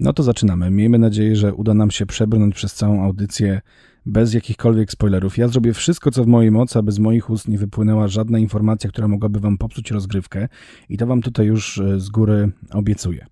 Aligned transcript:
No 0.00 0.12
to 0.12 0.22
zaczynamy. 0.22 0.70
Miejmy 0.70 0.98
nadzieję, 0.98 1.36
że 1.36 1.54
uda 1.54 1.74
nam 1.74 1.90
się 1.90 2.06
przebrnąć 2.06 2.54
przez 2.54 2.74
całą 2.74 3.04
audycję 3.04 3.60
bez 4.06 4.34
jakichkolwiek 4.34 4.90
spoilerów. 4.90 5.38
Ja 5.38 5.48
zrobię 5.48 5.74
wszystko, 5.74 6.10
co 6.10 6.24
w 6.24 6.26
mojej 6.26 6.50
mocy, 6.50 6.78
aby 6.78 6.92
z 6.92 6.98
moich 6.98 7.30
ust 7.30 7.48
nie 7.48 7.58
wypłynęła 7.58 8.08
żadna 8.08 8.38
informacja, 8.38 8.90
która 8.90 9.08
mogłaby 9.08 9.40
wam 9.40 9.58
popsuć 9.58 9.90
rozgrywkę 9.90 10.48
i 10.88 10.96
to 10.96 11.06
wam 11.06 11.22
tutaj 11.22 11.46
już 11.46 11.78
e, 11.78 12.00
z 12.00 12.08
góry 12.08 12.50
obiecuję. 12.70 13.26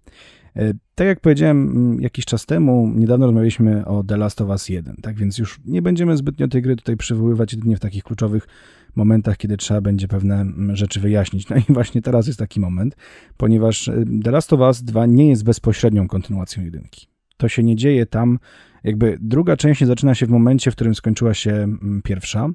E, 0.57 0.75
tak 0.95 1.07
jak 1.07 1.21
powiedziałem 1.21 1.97
jakiś 2.01 2.25
czas 2.25 2.47
temu, 2.47 2.93
niedawno 2.95 3.27
rozmawialiśmy 3.27 3.85
o 3.85 4.05
The 4.05 4.17
Last 4.17 4.41
of 4.41 4.49
Us 4.49 4.69
1, 4.69 4.97
tak 5.03 5.17
więc 5.17 5.39
już 5.39 5.61
nie 5.65 5.83
będziemy 5.83 6.17
zbytnio 6.17 6.49
tej 6.49 6.63
gry 6.63 6.77
tutaj 6.77 6.97
przywoływać 6.97 7.53
jedynie 7.53 7.77
w 7.77 7.81
takich 7.81 8.05
kluczowych 8.05 8.49
momentach, 8.97 9.37
kiedy 9.37 9.57
trzeba 9.57 9.81
będzie 9.81 10.09
pewne 10.09 10.45
rzeczy 10.73 11.01
wyjaśnić. 11.01 11.49
No 11.49 11.57
i 11.57 11.63
właśnie 11.75 12.03
teraz 12.03 12.27
jest 12.27 12.39
taki 12.39 12.61
moment, 12.61 12.97
ponieważ 13.37 13.89
y, 13.89 14.05
The 14.25 14.31
Last 14.31 14.53
of 14.53 14.61
Us 14.61 14.83
2 14.83 15.07
nie 15.07 15.29
jest 15.29 15.45
bezpośrednią 15.45 16.09
kontynuacją 16.09 16.65
jedynki. 16.65 17.07
To 17.37 17.49
się 17.49 17.63
nie 17.63 17.77
dzieje 17.77 18.07
tam, 18.07 18.39
jakby 18.85 19.19
druga 19.21 19.57
część 19.57 19.81
nie 19.81 19.87
zaczyna 19.87 20.15
się 20.15 20.27
w 20.27 20.31
momencie, 20.31 20.71
w 20.71 20.75
którym 20.75 20.95
skończyła 20.95 21.35
się 21.35 21.77
pierwsza. 22.05 22.49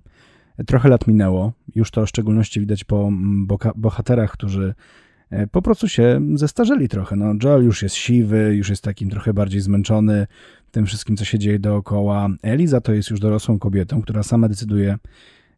Trochę 0.67 0.89
lat 0.89 1.07
minęło, 1.07 1.53
już 1.75 1.91
to 1.91 2.05
w 2.05 2.09
szczególności 2.09 2.59
widać 2.59 2.83
po 2.83 3.11
bohaterach, 3.75 4.31
którzy 4.31 4.63
e, 4.67 4.73
po 5.51 5.61
prostu 5.61 5.87
się 5.87 6.21
zestarzeli 6.33 6.89
trochę. 6.89 7.15
No, 7.15 7.33
Joel 7.43 7.63
już 7.63 7.83
jest 7.83 7.95
siwy, 7.95 8.55
już 8.55 8.69
jest 8.69 8.83
takim 8.83 9.09
trochę 9.09 9.33
bardziej 9.33 9.61
zmęczony 9.61 10.27
tym 10.71 10.85
wszystkim, 10.85 11.17
co 11.17 11.25
się 11.25 11.39
dzieje 11.39 11.59
dookoła. 11.59 12.29
Eliza 12.41 12.81
to 12.81 12.93
jest 12.93 13.09
już 13.09 13.19
dorosłą 13.19 13.59
kobietą, 13.59 14.01
która 14.01 14.23
sama 14.23 14.49
decyduje, 14.49 14.97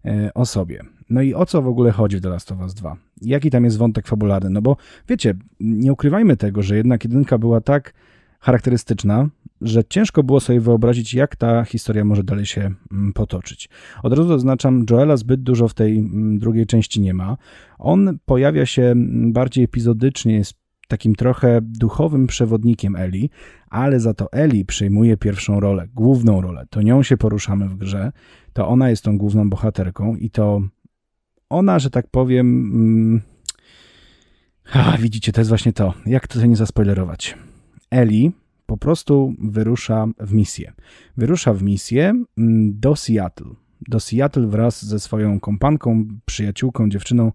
E, 0.05 0.33
o 0.33 0.45
sobie. 0.45 0.83
No 1.09 1.21
i 1.21 1.33
o 1.33 1.45
co 1.45 1.61
w 1.61 1.67
ogóle 1.67 1.91
chodzi 1.91 2.17
w 2.17 2.21
The 2.21 2.29
Last 2.29 2.51
of 2.51 2.59
Us 2.59 2.73
2? 2.73 2.95
Jaki 3.21 3.49
tam 3.49 3.65
jest 3.65 3.77
wątek 3.77 4.07
fabularny? 4.07 4.49
No 4.49 4.61
bo 4.61 4.77
wiecie, 5.09 5.33
nie 5.59 5.93
ukrywajmy 5.93 6.37
tego, 6.37 6.63
że 6.63 6.77
jednak 6.77 7.03
jedynka 7.03 7.37
była 7.37 7.61
tak 7.61 7.93
charakterystyczna, 8.39 9.27
że 9.63 9.83
ciężko 9.83 10.23
było 10.23 10.39
sobie 10.39 10.59
wyobrazić, 10.59 11.13
jak 11.13 11.35
ta 11.35 11.63
historia 11.63 12.05
może 12.05 12.23
dalej 12.23 12.45
się 12.45 12.71
mm, 12.91 13.13
potoczyć. 13.13 13.69
Od 14.03 14.13
razu 14.13 14.27
zaznaczam, 14.27 14.85
Joela 14.89 15.17
zbyt 15.17 15.43
dużo 15.43 15.67
w 15.67 15.73
tej 15.73 15.99
mm, 15.99 16.39
drugiej 16.39 16.65
części 16.65 17.01
nie 17.01 17.13
ma. 17.13 17.37
On 17.79 18.17
pojawia 18.25 18.65
się 18.65 18.81
mm, 18.81 19.33
bardziej 19.33 19.63
epizodycznie, 19.63 20.33
jest 20.33 20.53
takim 20.87 21.15
trochę 21.15 21.59
duchowym 21.61 22.27
przewodnikiem 22.27 22.95
Eli, 22.95 23.29
ale 23.69 23.99
za 23.99 24.13
to 24.13 24.31
Eli 24.31 24.65
przejmuje 24.65 25.17
pierwszą 25.17 25.59
rolę, 25.59 25.87
główną 25.93 26.41
rolę. 26.41 26.65
To 26.69 26.81
nią 26.81 27.03
się 27.03 27.17
poruszamy 27.17 27.69
w 27.69 27.75
grze, 27.75 28.11
to 28.53 28.67
ona 28.67 28.89
jest 28.89 29.03
tą 29.03 29.17
główną 29.17 29.49
bohaterką 29.49 30.15
i 30.15 30.29
to 30.29 30.61
ona, 31.49 31.79
że 31.79 31.89
tak 31.89 32.07
powiem. 32.07 32.47
Mm, 32.47 33.21
a, 34.73 34.97
widzicie, 34.97 35.31
to 35.31 35.41
jest 35.41 35.49
właśnie 35.49 35.73
to. 35.73 35.93
Jak 36.05 36.27
tutaj 36.27 36.49
nie 36.49 36.55
zaspoilerować? 36.55 37.37
Eli 37.91 38.31
po 38.65 38.77
prostu 38.77 39.33
wyrusza 39.39 40.07
w 40.19 40.33
misję. 40.33 40.73
Wyrusza 41.17 41.53
w 41.53 41.63
misję 41.63 42.23
mm, 42.37 42.79
do 42.79 42.95
Seattle. 42.95 43.51
Do 43.87 43.99
Seattle 43.99 44.47
wraz 44.47 44.85
ze 44.85 44.99
swoją 44.99 45.39
kompanką, 45.39 46.05
przyjaciółką, 46.25 46.89
dziewczyną 46.89 47.31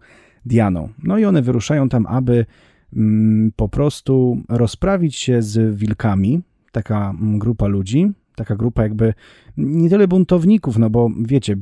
Dianą. 0.47 0.89
No 1.03 1.19
i 1.19 1.25
one 1.25 1.43
wyruszają 1.43 1.89
tam, 1.89 2.07
aby 2.07 2.47
Mm, 2.93 3.53
po 3.57 3.69
prostu 3.69 4.43
rozprawić 4.49 5.17
się 5.17 5.43
z 5.43 5.77
wilkami, 5.77 6.41
taka 6.73 7.11
mm, 7.11 7.39
grupa 7.39 7.67
ludzi, 7.67 8.13
taka 8.39 8.57
grupa 8.57 8.83
jakby 8.83 9.15
nie 9.57 9.91
tyle 9.91 10.09
buntowników, 10.09 10.79
no 10.79 10.91
bo 10.91 11.11
wiecie, 11.21 11.57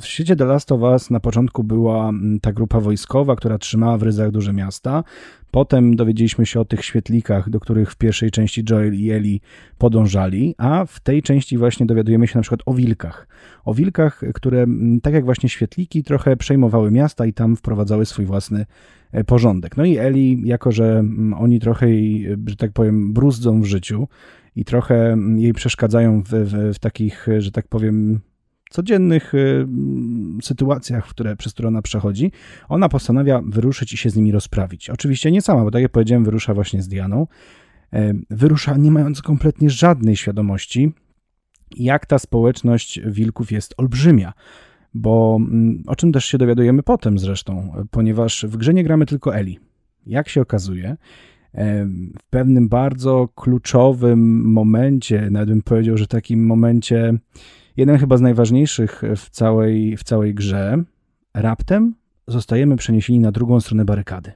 w 0.00 0.04
świecie 0.04 0.36
The 0.36 0.44
Last 0.44 0.72
of 0.72 0.80
Us 0.80 1.10
na 1.10 1.20
początku 1.20 1.64
była 1.64 2.08
mm, 2.08 2.40
ta 2.40 2.52
grupa 2.52 2.80
wojskowa, 2.80 3.36
która 3.36 3.58
trzymała 3.58 3.98
w 3.98 4.02
ryzach 4.02 4.30
duże 4.30 4.52
miasta. 4.52 5.04
Potem 5.50 5.96
dowiedzieliśmy 5.96 6.46
się 6.46 6.60
o 6.60 6.64
tych 6.64 6.84
świetlikach, 6.84 7.50
do 7.50 7.60
których 7.60 7.92
w 7.92 7.96
pierwszej 7.96 8.30
części 8.30 8.64
Joel 8.70 8.94
i 8.94 9.10
Ellie 9.10 9.38
podążali, 9.78 10.54
a 10.58 10.84
w 10.84 11.00
tej 11.00 11.22
części 11.22 11.58
właśnie 11.58 11.86
dowiadujemy 11.86 12.26
się 12.26 12.38
na 12.38 12.42
przykład 12.42 12.60
o 12.66 12.74
wilkach. 12.74 13.28
O 13.64 13.74
wilkach, 13.74 14.22
które 14.34 14.66
tak 15.02 15.14
jak 15.14 15.24
właśnie 15.24 15.48
świetliki 15.48 16.02
trochę 16.02 16.36
przejmowały 16.36 16.90
miasta 16.90 17.26
i 17.26 17.32
tam 17.32 17.56
wprowadzały 17.56 18.06
swój 18.06 18.24
własny 18.24 18.66
E, 19.12 19.24
porządek. 19.24 19.76
No 19.76 19.84
i 19.84 19.96
Eli, 19.96 20.42
jako 20.44 20.72
że 20.72 20.98
mm, 20.98 21.34
oni 21.34 21.60
trochę 21.60 21.90
jej, 21.90 22.36
że 22.46 22.56
tak 22.56 22.72
powiem, 22.72 23.12
bruzdzą 23.12 23.60
w 23.60 23.64
życiu 23.64 24.08
i 24.56 24.64
trochę 24.64 25.12
mm, 25.12 25.38
jej 25.38 25.52
przeszkadzają 25.52 26.22
w, 26.22 26.28
w, 26.28 26.74
w 26.74 26.78
takich, 26.78 27.26
że 27.38 27.50
tak 27.50 27.68
powiem, 27.68 28.20
codziennych 28.70 29.34
y, 29.34 29.66
sytuacjach, 30.42 31.08
które, 31.08 31.36
przez 31.36 31.52
które 31.52 31.68
ona 31.68 31.82
przechodzi, 31.82 32.32
ona 32.68 32.88
postanawia 32.88 33.42
wyruszyć 33.46 33.92
i 33.92 33.96
się 33.96 34.10
z 34.10 34.16
nimi 34.16 34.32
rozprawić. 34.32 34.90
Oczywiście 34.90 35.30
nie 35.30 35.42
sama, 35.42 35.64
bo 35.64 35.70
tak 35.70 35.82
jak 35.82 35.92
powiedziałem, 35.92 36.24
wyrusza 36.24 36.54
właśnie 36.54 36.82
z 36.82 36.88
Dianą. 36.88 37.26
E, 37.92 38.12
wyrusza 38.30 38.76
nie 38.76 38.90
mając 38.90 39.22
kompletnie 39.22 39.70
żadnej 39.70 40.16
świadomości, 40.16 40.92
jak 41.76 42.06
ta 42.06 42.18
społeczność 42.18 43.00
wilków 43.06 43.52
jest 43.52 43.74
olbrzymia 43.76 44.32
bo 44.94 45.38
mm, 45.40 45.82
o 45.86 45.96
czym 45.96 46.12
też 46.12 46.24
się 46.24 46.38
dowiadujemy 46.38 46.82
potem 46.82 47.18
zresztą, 47.18 47.72
ponieważ 47.90 48.46
w 48.48 48.56
grze 48.56 48.74
nie 48.74 48.84
gramy 48.84 49.06
tylko 49.06 49.36
Eli. 49.36 49.58
Jak 50.06 50.28
się 50.28 50.40
okazuje, 50.40 50.96
w 52.18 52.26
pewnym 52.30 52.68
bardzo 52.68 53.28
kluczowym 53.34 54.52
momencie, 54.52 55.28
nawet 55.30 55.48
bym 55.48 55.62
powiedział, 55.62 55.96
że 55.96 56.06
takim 56.06 56.46
momencie, 56.46 57.14
jeden 57.76 57.98
chyba 57.98 58.16
z 58.16 58.20
najważniejszych 58.20 59.02
w 59.16 59.30
całej, 59.30 59.96
w 59.96 60.04
całej 60.04 60.34
grze, 60.34 60.84
raptem 61.34 61.94
zostajemy 62.26 62.76
przeniesieni 62.76 63.20
na 63.20 63.32
drugą 63.32 63.60
stronę 63.60 63.84
barykady. 63.84 64.32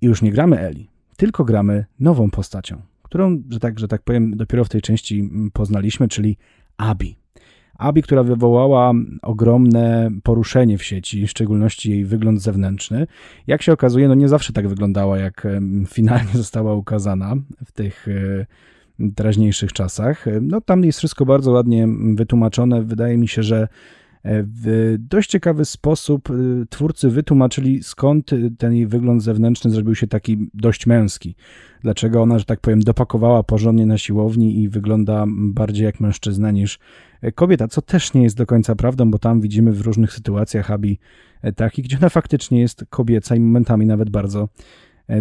I 0.00 0.06
już 0.06 0.22
nie 0.22 0.32
gramy 0.32 0.60
Eli, 0.60 0.88
tylko 1.16 1.44
gramy 1.44 1.84
nową 2.00 2.30
postacią, 2.30 2.82
którą, 3.02 3.42
że 3.50 3.60
tak, 3.60 3.78
że 3.78 3.88
tak 3.88 4.02
powiem, 4.02 4.36
dopiero 4.36 4.64
w 4.64 4.68
tej 4.68 4.82
części 4.82 5.20
mm, 5.20 5.50
poznaliśmy, 5.50 6.08
czyli 6.08 6.36
Abi. 6.76 7.16
Abi, 7.78 8.02
która 8.02 8.22
wywołała 8.22 8.92
ogromne 9.22 10.10
poruszenie 10.22 10.78
w 10.78 10.84
sieci, 10.84 11.26
w 11.26 11.30
szczególności 11.30 11.90
jej 11.90 12.04
wygląd 12.04 12.42
zewnętrzny. 12.42 13.06
Jak 13.46 13.62
się 13.62 13.72
okazuje, 13.72 14.08
no 14.08 14.14
nie 14.14 14.28
zawsze 14.28 14.52
tak 14.52 14.68
wyglądała, 14.68 15.18
jak 15.18 15.46
finalnie 15.86 16.32
została 16.42 16.74
ukazana 16.74 17.34
w 17.64 17.72
tych 17.72 18.08
e, 18.08 19.12
teraźniejszych 19.14 19.72
czasach. 19.72 20.24
No 20.40 20.60
tam 20.60 20.84
jest 20.84 20.98
wszystko 20.98 21.26
bardzo 21.26 21.50
ładnie 21.50 21.88
wytłumaczone. 22.14 22.82
Wydaje 22.82 23.16
mi 23.16 23.28
się, 23.28 23.42
że 23.42 23.68
E, 24.22 24.42
w 24.42 24.96
dość 24.98 25.30
ciekawy 25.30 25.64
sposób 25.64 26.30
e, 26.30 26.34
twórcy 26.68 27.10
wytłumaczyli, 27.10 27.82
skąd 27.82 28.30
ten 28.58 28.74
jej 28.74 28.86
wygląd 28.86 29.22
zewnętrzny 29.22 29.70
zrobił 29.70 29.94
się 29.94 30.06
taki 30.06 30.50
dość 30.54 30.86
męski. 30.86 31.34
Dlaczego 31.82 32.22
ona, 32.22 32.38
że 32.38 32.44
tak 32.44 32.60
powiem, 32.60 32.80
dopakowała 32.80 33.42
porządnie 33.42 33.86
na 33.86 33.98
siłowni 33.98 34.62
i 34.62 34.68
wygląda 34.68 35.24
bardziej 35.28 35.84
jak 35.84 36.00
mężczyzna 36.00 36.50
niż 36.50 36.78
kobieta, 37.34 37.68
co 37.68 37.82
też 37.82 38.14
nie 38.14 38.22
jest 38.22 38.36
do 38.36 38.46
końca 38.46 38.74
prawdą, 38.74 39.10
bo 39.10 39.18
tam 39.18 39.40
widzimy 39.40 39.72
w 39.72 39.80
różnych 39.80 40.12
sytuacjach 40.12 40.70
Abi 40.70 40.98
e, 41.42 41.52
takich, 41.52 41.84
gdzie 41.84 41.98
ona 41.98 42.08
faktycznie 42.08 42.60
jest 42.60 42.84
kobieca 42.90 43.36
i 43.36 43.40
momentami 43.40 43.86
nawet 43.86 44.10
bardzo 44.10 44.48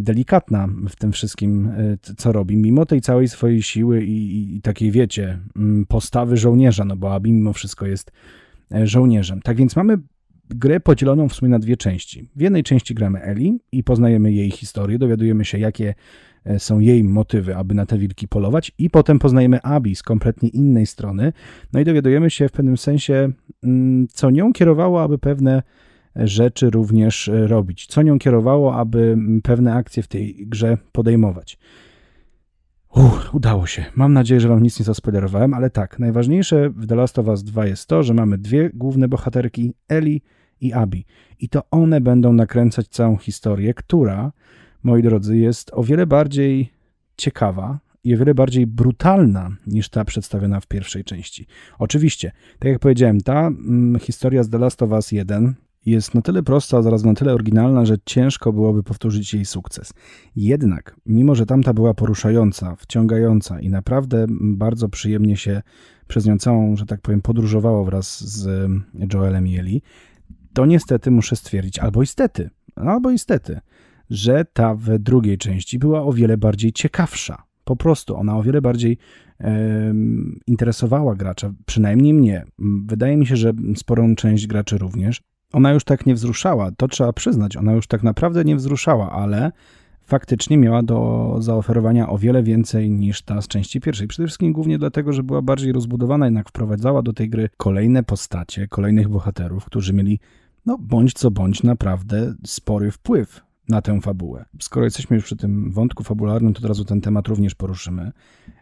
delikatna 0.01 0.67
w 0.89 0.95
tym 0.95 1.11
wszystkim, 1.11 1.71
co 2.17 2.31
robi, 2.31 2.57
mimo 2.57 2.85
tej 2.85 3.01
całej 3.01 3.27
swojej 3.27 3.61
siły 3.61 4.03
i, 4.03 4.55
i 4.55 4.61
takiej, 4.61 4.91
wiecie, 4.91 5.39
postawy 5.87 6.37
żołnierza, 6.37 6.85
no 6.85 6.95
bo 6.95 7.13
Abi 7.13 7.33
mimo 7.33 7.53
wszystko 7.53 7.85
jest 7.85 8.11
E, 8.71 8.87
żołnierzem. 8.87 9.41
Tak 9.41 9.57
więc 9.57 9.75
mamy 9.75 9.97
grę 10.49 10.79
podzieloną 10.79 11.29
w 11.29 11.33
sumie 11.33 11.49
na 11.49 11.59
dwie 11.59 11.77
części. 11.77 12.29
W 12.35 12.41
jednej 12.41 12.63
części 12.63 12.93
gramy 12.93 13.21
Eli 13.21 13.59
i 13.71 13.83
poznajemy 13.83 14.31
jej 14.31 14.51
historię, 14.51 14.99
dowiadujemy 14.99 15.45
się, 15.45 15.59
jakie 15.59 15.93
e, 16.45 16.59
są 16.59 16.79
jej 16.79 17.03
motywy, 17.03 17.55
aby 17.55 17.73
na 17.73 17.85
te 17.85 17.97
wilki 17.97 18.27
polować, 18.27 18.71
i 18.77 18.89
potem 18.89 19.19
poznajemy 19.19 19.61
Abi 19.61 19.95
z 19.95 20.03
kompletnie 20.03 20.49
innej 20.49 20.85
strony. 20.85 21.33
No 21.73 21.79
i 21.79 21.83
dowiadujemy 21.83 22.29
się 22.29 22.47
w 22.47 22.51
pewnym 22.51 22.77
sensie, 22.77 23.31
mm, 23.63 24.07
co 24.07 24.29
nią 24.29 24.53
kierowało, 24.53 25.03
aby 25.03 25.17
pewne 25.17 25.63
rzeczy 26.15 26.69
również 26.69 27.27
e, 27.27 27.47
robić, 27.47 27.87
co 27.87 28.01
nią 28.01 28.19
kierowało, 28.19 28.75
aby 28.75 28.99
mm, 28.99 29.41
pewne 29.41 29.73
akcje 29.73 30.03
w 30.03 30.07
tej 30.07 30.35
grze 30.47 30.77
podejmować. 30.91 31.57
Udało 33.33 33.67
się. 33.67 33.85
Mam 33.95 34.13
nadzieję, 34.13 34.41
że 34.41 34.47
wam 34.47 34.63
nic 34.63 34.79
nie 34.79 34.85
zaspoilerowałem, 34.85 35.53
ale 35.53 35.69
tak, 35.69 35.99
najważniejsze 35.99 36.69
w 36.69 36.87
The 36.87 36.95
Last 36.95 37.19
of 37.19 37.27
Us 37.27 37.43
2 37.43 37.65
jest 37.65 37.87
to, 37.87 38.03
że 38.03 38.13
mamy 38.13 38.37
dwie 38.37 38.69
główne 38.73 39.07
bohaterki, 39.07 39.73
Ellie 39.87 40.19
i 40.61 40.73
Abby. 40.73 41.03
I 41.39 41.49
to 41.49 41.61
one 41.71 42.01
będą 42.01 42.33
nakręcać 42.33 42.87
całą 42.87 43.17
historię, 43.17 43.73
która, 43.73 44.31
moi 44.83 45.03
drodzy, 45.03 45.37
jest 45.37 45.71
o 45.73 45.83
wiele 45.83 46.07
bardziej 46.07 46.71
ciekawa 47.17 47.79
i 48.03 48.15
o 48.15 48.17
wiele 48.17 48.33
bardziej 48.33 48.67
brutalna 48.67 49.49
niż 49.67 49.89
ta 49.89 50.05
przedstawiona 50.05 50.59
w 50.59 50.67
pierwszej 50.67 51.03
części. 51.03 51.47
Oczywiście, 51.79 52.31
tak 52.59 52.71
jak 52.71 52.79
powiedziałem, 52.79 53.21
ta 53.21 53.47
mm, 53.47 53.99
historia 53.99 54.43
z 54.43 54.49
The 54.49 54.57
Last 54.57 54.81
of 54.81 54.91
Us 54.91 55.11
1 55.11 55.55
jest 55.85 56.13
na 56.13 56.21
tyle 56.21 56.43
prosta, 56.43 56.77
a 56.77 56.81
zaraz 56.81 57.03
na 57.03 57.13
tyle 57.13 57.33
oryginalna, 57.33 57.85
że 57.85 57.95
ciężko 58.05 58.53
byłoby 58.53 58.83
powtórzyć 58.83 59.33
jej 59.33 59.45
sukces. 59.45 59.93
Jednak, 60.35 60.95
mimo 61.05 61.35
że 61.35 61.45
tamta 61.45 61.73
była 61.73 61.93
poruszająca, 61.93 62.75
wciągająca 62.75 63.59
i 63.59 63.69
naprawdę 63.69 64.25
bardzo 64.29 64.89
przyjemnie 64.89 65.37
się 65.37 65.61
przez 66.07 66.25
nią 66.25 66.37
całą, 66.37 66.75
że 66.75 66.85
tak 66.85 67.01
powiem, 67.01 67.21
podróżowało 67.21 67.85
wraz 67.85 68.23
z 68.23 68.69
Joelem 69.13 69.47
i 69.47 69.57
Eli, 69.57 69.81
to 70.57 70.65
niestety 70.65 71.11
muszę 71.11 71.35
stwierdzić, 71.35 71.79
albo 71.79 72.03
istety, 72.03 72.49
albo 72.75 73.11
istety, 73.11 73.59
że 74.09 74.45
ta 74.53 74.75
w 74.75 74.99
drugiej 74.99 75.37
części 75.37 75.79
była 75.79 76.03
o 76.03 76.13
wiele 76.13 76.37
bardziej 76.37 76.71
ciekawsza. 76.71 77.43
Po 77.63 77.75
prostu 77.75 78.15
ona 78.15 78.37
o 78.37 78.43
wiele 78.43 78.61
bardziej 78.61 78.97
interesowała 80.47 81.15
gracza, 81.15 81.53
przynajmniej 81.65 82.13
mnie. 82.13 82.45
Wydaje 82.85 83.17
mi 83.17 83.25
się, 83.25 83.35
że 83.35 83.53
sporą 83.75 84.15
część 84.15 84.47
graczy 84.47 84.77
również. 84.77 85.21
Ona 85.53 85.73
już 85.73 85.83
tak 85.83 86.05
nie 86.05 86.13
wzruszała, 86.13 86.71
to 86.71 86.87
trzeba 86.87 87.13
przyznać, 87.13 87.57
ona 87.57 87.73
już 87.73 87.87
tak 87.87 88.03
naprawdę 88.03 88.43
nie 88.43 88.55
wzruszała, 88.55 89.11
ale 89.11 89.51
faktycznie 90.03 90.57
miała 90.57 90.83
do 90.83 91.35
zaoferowania 91.39 92.09
o 92.09 92.17
wiele 92.17 92.43
więcej 92.43 92.91
niż 92.91 93.21
ta 93.21 93.41
z 93.41 93.47
części 93.47 93.81
pierwszej. 93.81 94.07
Przede 94.07 94.27
wszystkim 94.27 94.53
głównie 94.53 94.77
dlatego, 94.77 95.13
że 95.13 95.23
była 95.23 95.41
bardziej 95.41 95.71
rozbudowana, 95.71 96.25
jednak 96.25 96.49
wprowadzała 96.49 97.01
do 97.01 97.13
tej 97.13 97.29
gry 97.29 97.49
kolejne 97.57 98.03
postacie, 98.03 98.67
kolejnych 98.67 99.09
bohaterów, 99.09 99.65
którzy 99.65 99.93
mieli, 99.93 100.19
no 100.67 100.77
bądź 100.77 101.13
co 101.13 101.31
bądź, 101.31 101.63
naprawdę 101.63 102.33
spory 102.45 102.91
wpływ 102.91 103.41
na 103.69 103.81
tę 103.81 104.01
fabułę. 104.01 104.45
Skoro 104.59 104.85
jesteśmy 104.85 105.15
już 105.15 105.25
przy 105.25 105.35
tym 105.35 105.71
wątku 105.71 106.03
fabularnym, 106.03 106.53
to 106.53 106.59
od 106.59 106.65
razu 106.65 106.85
ten 106.85 107.01
temat 107.01 107.27
również 107.27 107.55
poruszymy. 107.55 108.11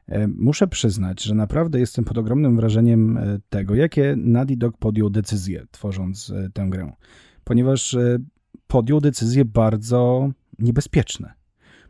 E, 0.08 0.28
muszę 0.28 0.68
przyznać, 0.68 1.24
że 1.24 1.36
naprawdę 1.36 1.80
jestem 1.80 2.06
pod 2.06 2.18
ogromnym 2.18 2.56
wrażeniem 2.56 3.18
e, 3.18 3.40
tego, 3.50 3.76
jakie 3.76 4.16
Naughty 4.18 4.58
Dog 4.58 4.78
podjął 4.78 5.10
decyzję, 5.10 5.66
tworząc 5.72 6.30
e, 6.30 6.50
tę 6.54 6.68
grę. 6.70 6.92
Ponieważ 7.44 7.98
podjął 8.68 9.02
decyzje 9.02 9.46
bardzo 9.46 10.30
niebezpieczne. 10.60 11.34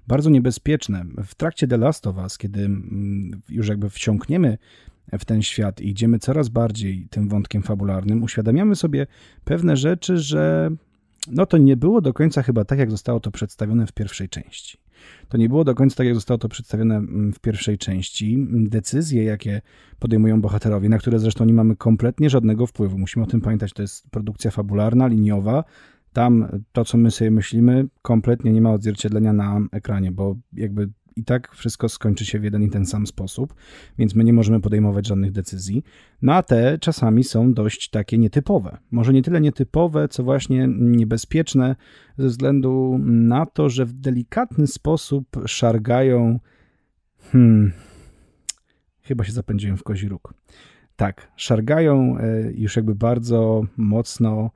Bardzo 0.07 0.29
niebezpieczne. 0.29 1.05
W 1.25 1.35
trakcie 1.35 1.67
The 1.67 1.77
Last 1.77 2.07
of 2.07 2.17
Us, 2.17 2.37
kiedy 2.37 2.65
mm, 2.65 3.41
już 3.49 3.67
jakby 3.67 3.89
wsiąkniemy 3.89 4.57
w 5.19 5.25
ten 5.25 5.41
świat 5.41 5.81
i 5.81 5.89
idziemy 5.89 6.19
coraz 6.19 6.49
bardziej 6.49 7.07
tym 7.09 7.29
wątkiem 7.29 7.63
fabularnym, 7.63 8.23
uświadamiamy 8.23 8.75
sobie 8.75 9.07
pewne 9.43 9.77
rzeczy, 9.77 10.17
że 10.17 10.71
no 11.31 11.45
to 11.45 11.57
nie 11.57 11.77
było 11.77 12.01
do 12.01 12.13
końca 12.13 12.43
chyba 12.43 12.65
tak, 12.65 12.79
jak 12.79 12.91
zostało 12.91 13.19
to 13.19 13.31
przedstawione 13.31 13.87
w 13.87 13.91
pierwszej 13.91 14.29
części. 14.29 14.77
To 15.29 15.37
nie 15.37 15.49
było 15.49 15.63
do 15.63 15.75
końca 15.75 15.95
tak, 15.95 16.05
jak 16.05 16.15
zostało 16.15 16.37
to 16.37 16.49
przedstawione 16.49 16.95
mm, 16.95 17.33
w 17.33 17.39
pierwszej 17.39 17.77
części. 17.77 18.47
Decyzje, 18.49 19.23
jakie 19.23 19.61
podejmują 19.99 20.41
bohaterowie, 20.41 20.89
na 20.89 20.97
które 20.97 21.19
zresztą 21.19 21.45
nie 21.45 21.53
mamy 21.53 21.75
kompletnie 21.75 22.29
żadnego 22.29 22.67
wpływu. 22.67 22.97
Musimy 22.97 23.25
o 23.25 23.27
tym 23.27 23.41
pamiętać, 23.41 23.73
to 23.73 23.81
jest 23.81 24.09
produkcja 24.09 24.51
fabularna, 24.51 25.07
liniowa. 25.07 25.63
Tam 26.13 26.47
to, 26.71 26.85
co 26.85 26.97
my 26.97 27.11
sobie 27.11 27.31
myślimy, 27.31 27.87
kompletnie 28.01 28.51
nie 28.51 28.61
ma 28.61 28.73
odzwierciedlenia 28.73 29.33
na 29.33 29.61
ekranie, 29.71 30.11
bo 30.11 30.35
jakby 30.53 30.89
i 31.15 31.23
tak 31.23 31.55
wszystko 31.55 31.89
skończy 31.89 32.25
się 32.25 32.39
w 32.39 32.43
jeden 32.43 32.63
i 32.63 32.69
ten 32.69 32.85
sam 32.85 33.07
sposób, 33.07 33.55
więc 33.97 34.15
my 34.15 34.23
nie 34.23 34.33
możemy 34.33 34.61
podejmować 34.61 35.07
żadnych 35.07 35.31
decyzji. 35.31 35.83
No 36.21 36.33
a 36.33 36.43
te 36.43 36.77
czasami 36.79 37.23
są 37.23 37.53
dość 37.53 37.89
takie 37.89 38.17
nietypowe. 38.17 38.77
Może 38.91 39.13
nie 39.13 39.21
tyle 39.21 39.41
nietypowe, 39.41 40.07
co 40.07 40.23
właśnie 40.23 40.67
niebezpieczne 40.77 41.75
ze 42.17 42.27
względu 42.27 42.97
na 43.03 43.45
to, 43.45 43.69
że 43.69 43.85
w 43.85 43.93
delikatny 43.93 44.67
sposób 44.67 45.27
szargają. 45.45 46.39
Hmm. 47.31 47.71
Chyba 49.01 49.23
się 49.23 49.31
zapędziłem 49.31 49.77
w 49.77 49.83
kozi 49.83 50.09
róg. 50.09 50.33
Tak, 50.95 51.31
szargają 51.35 52.17
e, 52.17 52.51
już 52.51 52.75
jakby 52.75 52.95
bardzo 52.95 53.65
mocno 53.77 54.51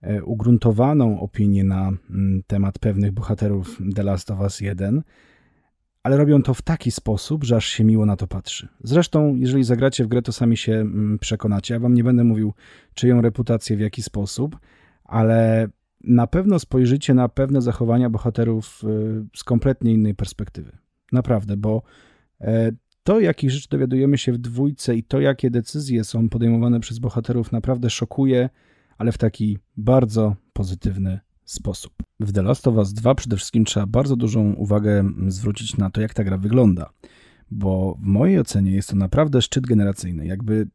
e, 0.00 0.24
ugruntowaną 0.24 1.20
opinię 1.20 1.64
na 1.64 1.92
mm, 2.10 2.42
temat 2.46 2.78
pewnych 2.78 3.12
bohaterów 3.12 3.80
The 3.94 4.02
Last 4.02 4.30
of 4.30 4.40
Us 4.40 4.60
1 4.60 5.02
ale 6.04 6.16
robią 6.16 6.42
to 6.42 6.54
w 6.54 6.62
taki 6.62 6.90
sposób, 6.90 7.44
że 7.44 7.56
aż 7.56 7.66
się 7.66 7.84
miło 7.84 8.06
na 8.06 8.16
to 8.16 8.26
patrzy. 8.26 8.68
Zresztą, 8.82 9.34
jeżeli 9.34 9.64
zagracie 9.64 10.04
w 10.04 10.08
grę, 10.08 10.22
to 10.22 10.32
sami 10.32 10.56
się 10.56 10.72
mm, 10.72 11.18
przekonacie. 11.18 11.74
Ja 11.74 11.80
wam 11.80 11.94
nie 11.94 12.04
będę 12.04 12.24
mówił, 12.24 12.54
czyją 12.94 13.20
reputację, 13.20 13.76
w 13.76 13.80
jaki 13.80 14.02
sposób, 14.02 14.58
ale 15.04 15.68
na 16.00 16.26
pewno 16.26 16.58
spojrzycie 16.58 17.14
na 17.14 17.28
pewne 17.28 17.62
zachowania 17.62 18.10
bohaterów 18.10 18.82
y, 18.84 19.38
z 19.38 19.44
kompletnie 19.44 19.92
innej 19.92 20.14
perspektywy. 20.14 20.78
Naprawdę, 21.12 21.56
bo 21.56 21.82
e, 22.40 22.72
to, 23.02 23.20
jakich 23.20 23.50
rzeczy 23.50 23.68
dowiadujemy 23.70 24.18
się 24.18 24.32
w 24.32 24.38
dwójce 24.38 24.96
i 24.96 25.02
to, 25.02 25.20
jakie 25.20 25.50
decyzje 25.50 26.04
są 26.04 26.28
podejmowane 26.28 26.80
przez 26.80 26.98
bohaterów, 26.98 27.52
naprawdę 27.52 27.90
szokuje, 27.90 28.48
ale 28.98 29.12
w 29.12 29.18
taki 29.18 29.58
bardzo 29.76 30.36
pozytywny 30.52 31.20
sposób. 31.44 31.92
W 32.20 32.32
The 32.32 32.42
Last 32.42 32.68
of 32.68 32.76
Us 32.76 32.92
2 32.92 33.14
przede 33.14 33.36
wszystkim 33.36 33.64
trzeba 33.64 33.86
bardzo 33.86 34.16
dużą 34.16 34.52
uwagę 34.52 35.10
zwrócić 35.28 35.76
na 35.76 35.90
to, 35.90 36.00
jak 36.00 36.14
ta 36.14 36.24
gra 36.24 36.38
wygląda, 36.38 36.90
bo 37.50 37.98
w 38.00 38.06
mojej 38.06 38.40
ocenie 38.40 38.72
jest 38.72 38.88
to 38.88 38.96
naprawdę 38.96 39.42
szczyt 39.42 39.66
generacyjny. 39.66 40.26
Jakby 40.26 40.68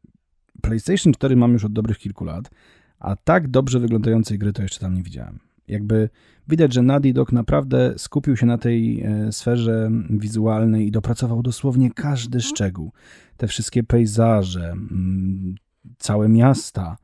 PlayStation 0.62 1.12
4 1.12 1.36
mam 1.36 1.52
już 1.52 1.64
od 1.64 1.72
dobrych 1.72 1.98
kilku 1.98 2.24
lat, 2.24 2.50
a 2.98 3.16
tak 3.16 3.48
dobrze 3.48 3.80
wyglądającej 3.80 4.38
gry 4.38 4.52
to 4.52 4.62
jeszcze 4.62 4.80
tam 4.80 4.94
nie 4.94 5.02
widziałem. 5.02 5.38
Jakby 5.68 6.08
widać, 6.48 6.74
że 6.74 6.82
Naughty 6.82 7.12
Dog 7.12 7.32
naprawdę 7.32 7.94
skupił 7.96 8.36
się 8.36 8.46
na 8.46 8.58
tej 8.58 9.02
e, 9.02 9.32
sferze 9.32 9.90
wizualnej 10.10 10.86
i 10.86 10.90
dopracował 10.90 11.42
dosłownie 11.42 11.90
każdy 11.90 12.40
szczegół. 12.40 12.92
Te 13.36 13.46
wszystkie 13.46 13.82
pejzaże, 13.82 14.70
mm, 14.70 15.54
całe 15.98 16.28
miasta, 16.28 16.96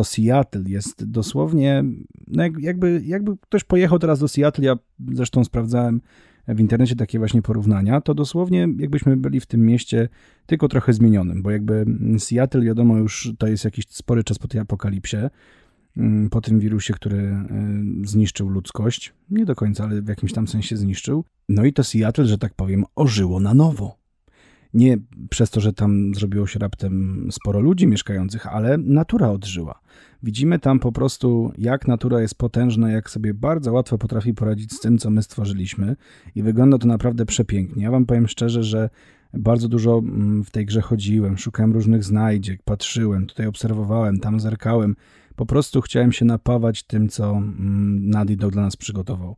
to 0.00 0.04
Seattle 0.04 0.62
jest 0.66 1.04
dosłownie, 1.04 1.84
no 2.26 2.42
jakby, 2.58 3.02
jakby 3.04 3.36
ktoś 3.36 3.64
pojechał 3.64 3.98
teraz 3.98 4.20
do 4.20 4.28
Seattle, 4.28 4.64
ja 4.64 4.76
zresztą 5.12 5.44
sprawdzałem 5.44 6.00
w 6.48 6.60
internecie 6.60 6.96
takie 6.96 7.18
właśnie 7.18 7.42
porównania, 7.42 8.00
to 8.00 8.14
dosłownie 8.14 8.68
jakbyśmy 8.78 9.16
byli 9.16 9.40
w 9.40 9.46
tym 9.46 9.66
mieście 9.66 10.08
tylko 10.46 10.68
trochę 10.68 10.92
zmienionym, 10.92 11.42
bo 11.42 11.50
jakby 11.50 11.84
Seattle 12.18 12.62
wiadomo 12.62 12.98
już 12.98 13.32
to 13.38 13.46
jest 13.46 13.64
jakiś 13.64 13.88
spory 13.88 14.24
czas 14.24 14.38
po 14.38 14.48
tej 14.48 14.60
apokalipsie, 14.60 15.16
mm, 15.96 16.30
po 16.30 16.40
tym 16.40 16.60
wirusie, 16.60 16.94
który 16.94 17.18
y, 17.18 18.08
zniszczył 18.08 18.48
ludzkość. 18.48 19.14
Nie 19.30 19.44
do 19.44 19.54
końca, 19.54 19.84
ale 19.84 20.02
w 20.02 20.08
jakimś 20.08 20.32
tam 20.32 20.48
sensie 20.48 20.76
zniszczył. 20.76 21.24
No 21.48 21.64
i 21.64 21.72
to 21.72 21.84
Seattle, 21.84 22.26
że 22.26 22.38
tak 22.38 22.54
powiem, 22.54 22.84
ożyło 22.96 23.40
na 23.40 23.54
nowo. 23.54 23.99
Nie 24.74 24.98
przez 25.30 25.50
to, 25.50 25.60
że 25.60 25.72
tam 25.72 26.14
zrobiło 26.14 26.46
się 26.46 26.58
raptem 26.58 27.28
sporo 27.32 27.60
ludzi 27.60 27.86
mieszkających, 27.86 28.46
ale 28.46 28.78
natura 28.78 29.30
odżyła. 29.30 29.80
Widzimy 30.22 30.58
tam 30.58 30.78
po 30.78 30.92
prostu, 30.92 31.52
jak 31.58 31.88
natura 31.88 32.20
jest 32.20 32.34
potężna, 32.34 32.90
jak 32.90 33.10
sobie 33.10 33.34
bardzo 33.34 33.72
łatwo 33.72 33.98
potrafi 33.98 34.34
poradzić 34.34 34.72
z 34.72 34.80
tym, 34.80 34.98
co 34.98 35.10
my 35.10 35.22
stworzyliśmy, 35.22 35.96
i 36.34 36.42
wygląda 36.42 36.78
to 36.78 36.86
naprawdę 36.86 37.26
przepięknie. 37.26 37.82
Ja 37.82 37.90
Wam 37.90 38.06
powiem 38.06 38.28
szczerze, 38.28 38.62
że 38.62 38.90
bardzo 39.34 39.68
dużo 39.68 39.98
mm, 39.98 40.44
w 40.44 40.50
tej 40.50 40.66
grze 40.66 40.80
chodziłem, 40.80 41.38
szukałem 41.38 41.72
różnych 41.72 42.04
znajdziek, 42.04 42.62
patrzyłem, 42.62 43.26
tutaj 43.26 43.46
obserwowałem, 43.46 44.18
tam 44.18 44.40
zerkałem. 44.40 44.96
Po 45.36 45.46
prostu 45.46 45.80
chciałem 45.80 46.12
się 46.12 46.24
napawać 46.24 46.82
tym, 46.82 47.08
co 47.08 47.30
mm, 47.30 48.10
Nadi 48.10 48.36
dla 48.36 48.62
nas 48.62 48.76
przygotował. 48.76 49.36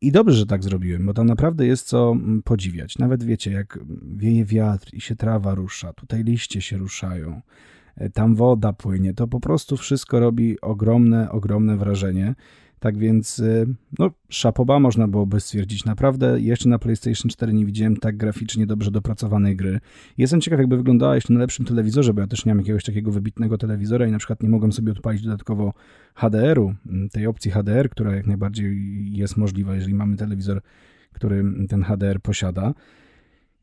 I 0.00 0.12
dobrze, 0.12 0.36
że 0.36 0.46
tak 0.46 0.64
zrobiłem, 0.64 1.06
bo 1.06 1.14
tam 1.14 1.26
naprawdę 1.26 1.66
jest 1.66 1.86
co 1.86 2.10
mm, 2.12 2.42
podziwiać. 2.42 2.98
Nawet 2.98 3.24
wiecie, 3.24 3.50
jak 3.50 3.78
wieje 4.16 4.44
wiatr 4.44 4.94
i 4.94 5.00
się 5.00 5.16
trawa 5.16 5.54
rusza, 5.54 5.92
tutaj 5.92 6.24
liście 6.24 6.60
się 6.60 6.76
ruszają, 6.76 7.40
e, 7.96 8.10
tam 8.10 8.34
woda 8.34 8.72
płynie, 8.72 9.14
to 9.14 9.28
po 9.28 9.40
prostu 9.40 9.76
wszystko 9.76 10.20
robi 10.20 10.60
ogromne, 10.60 11.30
ogromne 11.30 11.76
wrażenie. 11.76 12.34
Tak 12.80 12.98
więc, 12.98 13.38
y, 13.38 13.66
no, 13.98 14.10
szapoba 14.28 14.80
można 14.80 15.08
byłoby 15.08 15.40
stwierdzić. 15.40 15.84
Naprawdę 15.84 16.40
jeszcze 16.40 16.68
na 16.68 16.78
PlayStation 16.78 17.30
4 17.30 17.52
nie 17.52 17.66
widziałem 17.66 17.96
tak 17.96 18.16
graficznie 18.16 18.66
dobrze 18.66 18.90
dopracowanej 18.90 19.56
gry. 19.56 19.80
Jestem 20.18 20.40
ciekaw, 20.40 20.60
jakby 20.60 20.76
wyglądała 20.76 21.14
jeszcze 21.14 21.32
na 21.32 21.40
lepszym 21.40 21.66
telewizorze, 21.66 22.14
bo 22.14 22.20
ja 22.20 22.26
też 22.26 22.44
nie 22.44 22.54
mam 22.54 22.58
jakiegoś 22.58 22.84
takiego 22.84 23.12
wybitnego 23.12 23.58
telewizora 23.58 24.06
i 24.06 24.10
na 24.10 24.18
przykład 24.18 24.42
nie 24.42 24.48
mogłem 24.48 24.72
sobie 24.72 24.92
odpalić 24.92 25.22
dodatkowo 25.22 25.72
HDR-u, 26.14 26.74
mm, 26.86 27.08
tej 27.08 27.26
opcji 27.26 27.50
HDR, 27.50 27.90
która 27.90 28.16
jak 28.16 28.26
najbardziej 28.26 28.76
jest 29.12 29.36
możliwa, 29.36 29.74
jeżeli 29.74 29.94
mamy 29.94 30.16
telewizor, 30.16 30.60
który 31.12 31.44
ten 31.68 31.82
HDR 31.82 32.20
posiada. 32.20 32.74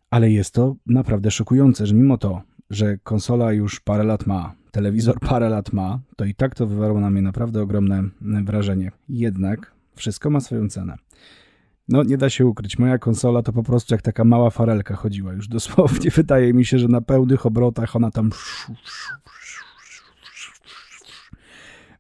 Ale 0.10 0.32
jest 0.32 0.54
to 0.54 0.76
naprawdę 0.86 1.32
szokujące, 1.32 1.88
że 1.88 1.96
mimo 1.96 2.18
to, 2.18 2.42
że 2.70 2.98
konsola 2.98 3.52
już 3.52 3.80
parę 3.80 4.04
lat 4.04 4.28
ma, 4.28 4.56
telewizor 4.72 5.20
parę 5.20 5.50
lat 5.50 5.74
ma, 5.74 6.00
to 6.16 6.26
i 6.26 6.36
tak 6.36 6.56
to 6.56 6.68
wywarło 6.68 7.00
na 7.00 7.10
mnie 7.10 7.22
naprawdę 7.22 7.62
ogromne 7.62 8.04
wrażenie. 8.22 8.92
Jednak 9.10 9.72
wszystko 9.96 10.30
ma 10.30 10.40
swoją 10.40 10.70
cenę. 10.70 10.98
No, 11.88 12.04
nie 12.04 12.18
da 12.18 12.30
się 12.30 12.46
ukryć. 12.46 12.80
Moja 12.80 12.98
konsola 12.98 13.44
to 13.44 13.54
po 13.54 13.64
prostu 13.64 13.94
jak 13.94 14.02
taka 14.02 14.24
mała 14.24 14.50
farelka 14.50 14.96
chodziła. 14.96 15.34
Już 15.34 15.48
dosłownie 15.48 16.12
wydaje 16.12 16.54
mi 16.54 16.66
się, 16.66 16.80
że 16.80 16.88
na 16.88 17.02
pełnych 17.02 17.46
obrotach 17.46 17.96
ona 17.96 18.12
tam 18.12 18.30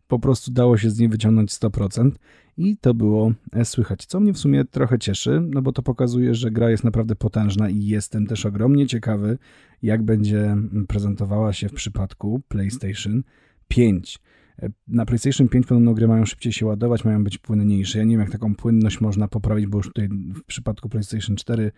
po 0.07 0.19
prostu 0.19 0.51
dało 0.51 0.77
się 0.77 0.89
z 0.89 0.99
niej 0.99 1.09
wyciągnąć 1.09 1.51
100% 1.51 2.11
i 2.57 2.77
to 2.77 2.93
było 2.93 3.31
e, 3.53 3.65
słychać, 3.65 4.05
co 4.05 4.19
mnie 4.19 4.33
w 4.33 4.37
sumie 4.37 4.65
trochę 4.65 4.99
cieszy, 4.99 5.41
no 5.49 5.61
bo 5.61 5.71
to 5.71 5.81
pokazuje, 5.81 6.35
że 6.35 6.51
gra 6.51 6.69
jest 6.69 6.83
naprawdę 6.83 7.15
potężna 7.15 7.69
i 7.69 7.85
jestem 7.85 8.27
też 8.27 8.45
ogromnie 8.45 8.87
ciekawy, 8.87 9.37
jak 9.81 10.03
będzie 10.03 10.57
prezentowała 10.87 11.53
się 11.53 11.69
w 11.69 11.73
przypadku 11.73 12.41
PlayStation 12.47 13.23
5. 13.67 14.19
E, 14.61 14.69
na 14.87 15.05
PlayStation 15.05 15.47
5 15.47 15.65
podobno 15.65 15.93
gry 15.93 16.07
mają 16.07 16.25
szybciej 16.25 16.53
się 16.53 16.65
ładować, 16.65 17.05
mają 17.05 17.23
być 17.23 17.37
płynniejsze. 17.37 17.99
Ja 17.99 18.05
nie 18.05 18.11
wiem, 18.11 18.21
jak 18.21 18.31
taką 18.31 18.55
płynność 18.55 19.01
można 19.01 19.27
poprawić, 19.27 19.67
bo 19.67 19.77
już 19.77 19.87
tutaj 19.87 20.09
w 20.09 20.43
przypadku 20.43 20.89
PlayStation 20.89 21.35
4 21.35 21.71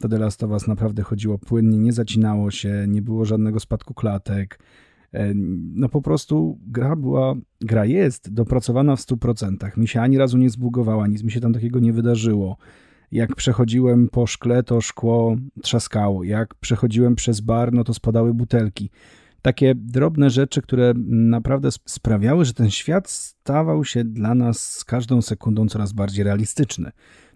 to 0.00 0.08
The 0.08 0.18
Last 0.18 0.42
of 0.42 0.50
Us 0.50 0.66
naprawdę 0.66 1.02
chodziło 1.02 1.38
płynnie, 1.38 1.78
nie 1.78 1.92
zacinało 1.92 2.50
się, 2.50 2.84
nie 2.88 3.02
było 3.02 3.24
żadnego 3.24 3.60
spadku 3.60 3.94
klatek. 3.94 4.58
E, 5.12 5.32
no 5.74 5.88
po 5.88 6.02
prostu 6.02 6.58
gra 6.66 6.96
była, 6.96 7.34
gra 7.60 7.84
jest 7.84 8.34
dopracowana 8.34 8.96
w 8.96 9.00
100%. 9.00 9.78
Mi 9.78 9.88
się 9.88 10.00
ani 10.00 10.18
razu 10.18 10.38
nie 10.38 10.50
zbugowała, 10.50 11.06
nic 11.06 11.22
mi 11.22 11.32
się 11.32 11.40
tam 11.40 11.52
takiego 11.52 11.78
nie 11.80 11.92
wydarzyło. 11.92 12.56
Jak 13.12 13.36
przechodziłem 13.36 14.08
po 14.08 14.26
szkle, 14.26 14.62
to 14.62 14.80
szkło 14.80 15.36
trzaskało. 15.62 16.24
Jak 16.24 16.54
przechodziłem 16.54 17.14
przez 17.14 17.40
bar, 17.40 17.72
no 17.72 17.84
to 17.84 17.94
spadały 17.94 18.34
butelki. 18.34 18.90
Takie 19.42 19.74
drobne 19.74 20.30
rzeczy, 20.30 20.62
które 20.62 20.92
naprawdę 21.06 21.68
sprawiały, 21.72 22.44
że 22.44 22.54
ten 22.54 22.70
świat 22.70 23.10
stawał 23.10 23.84
się 23.84 24.04
dla 24.04 24.34
nas 24.34 24.72
z 24.76 24.84
każdą 24.84 25.22
sekundą 25.22 25.68
coraz 25.68 25.92
bardziej 25.92 26.24
realistyczny. 26.24 26.90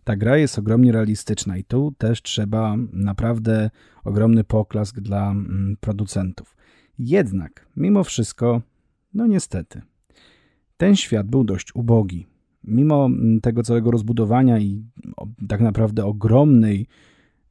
Ta 0.05 0.17
gra 0.17 0.37
jest 0.37 0.59
ogromnie 0.59 0.93
realistyczna 0.93 1.57
i 1.57 1.65
tu 1.65 1.95
też 1.99 2.23
trzeba 2.23 2.77
naprawdę 2.93 3.71
ogromny 4.05 4.45
poklask 4.45 5.01
dla 5.01 5.31
mm, 5.31 5.77
producentów. 5.81 6.57
Jednak, 6.99 7.67
mimo 7.77 8.05
wszystko, 8.05 8.63
no 9.15 9.27
niestety, 9.27 9.83
ten 10.77 10.97
świat 10.97 11.27
był 11.27 11.45
dość 11.45 11.75
ubogi. 11.75 12.27
Mimo 12.65 13.07
mm, 13.07 13.41
tego 13.41 13.63
całego 13.63 13.91
rozbudowania 13.91 14.59
i 14.59 14.85
tak 15.49 15.61
naprawdę 15.61 16.05
ogromnej, 16.05 16.87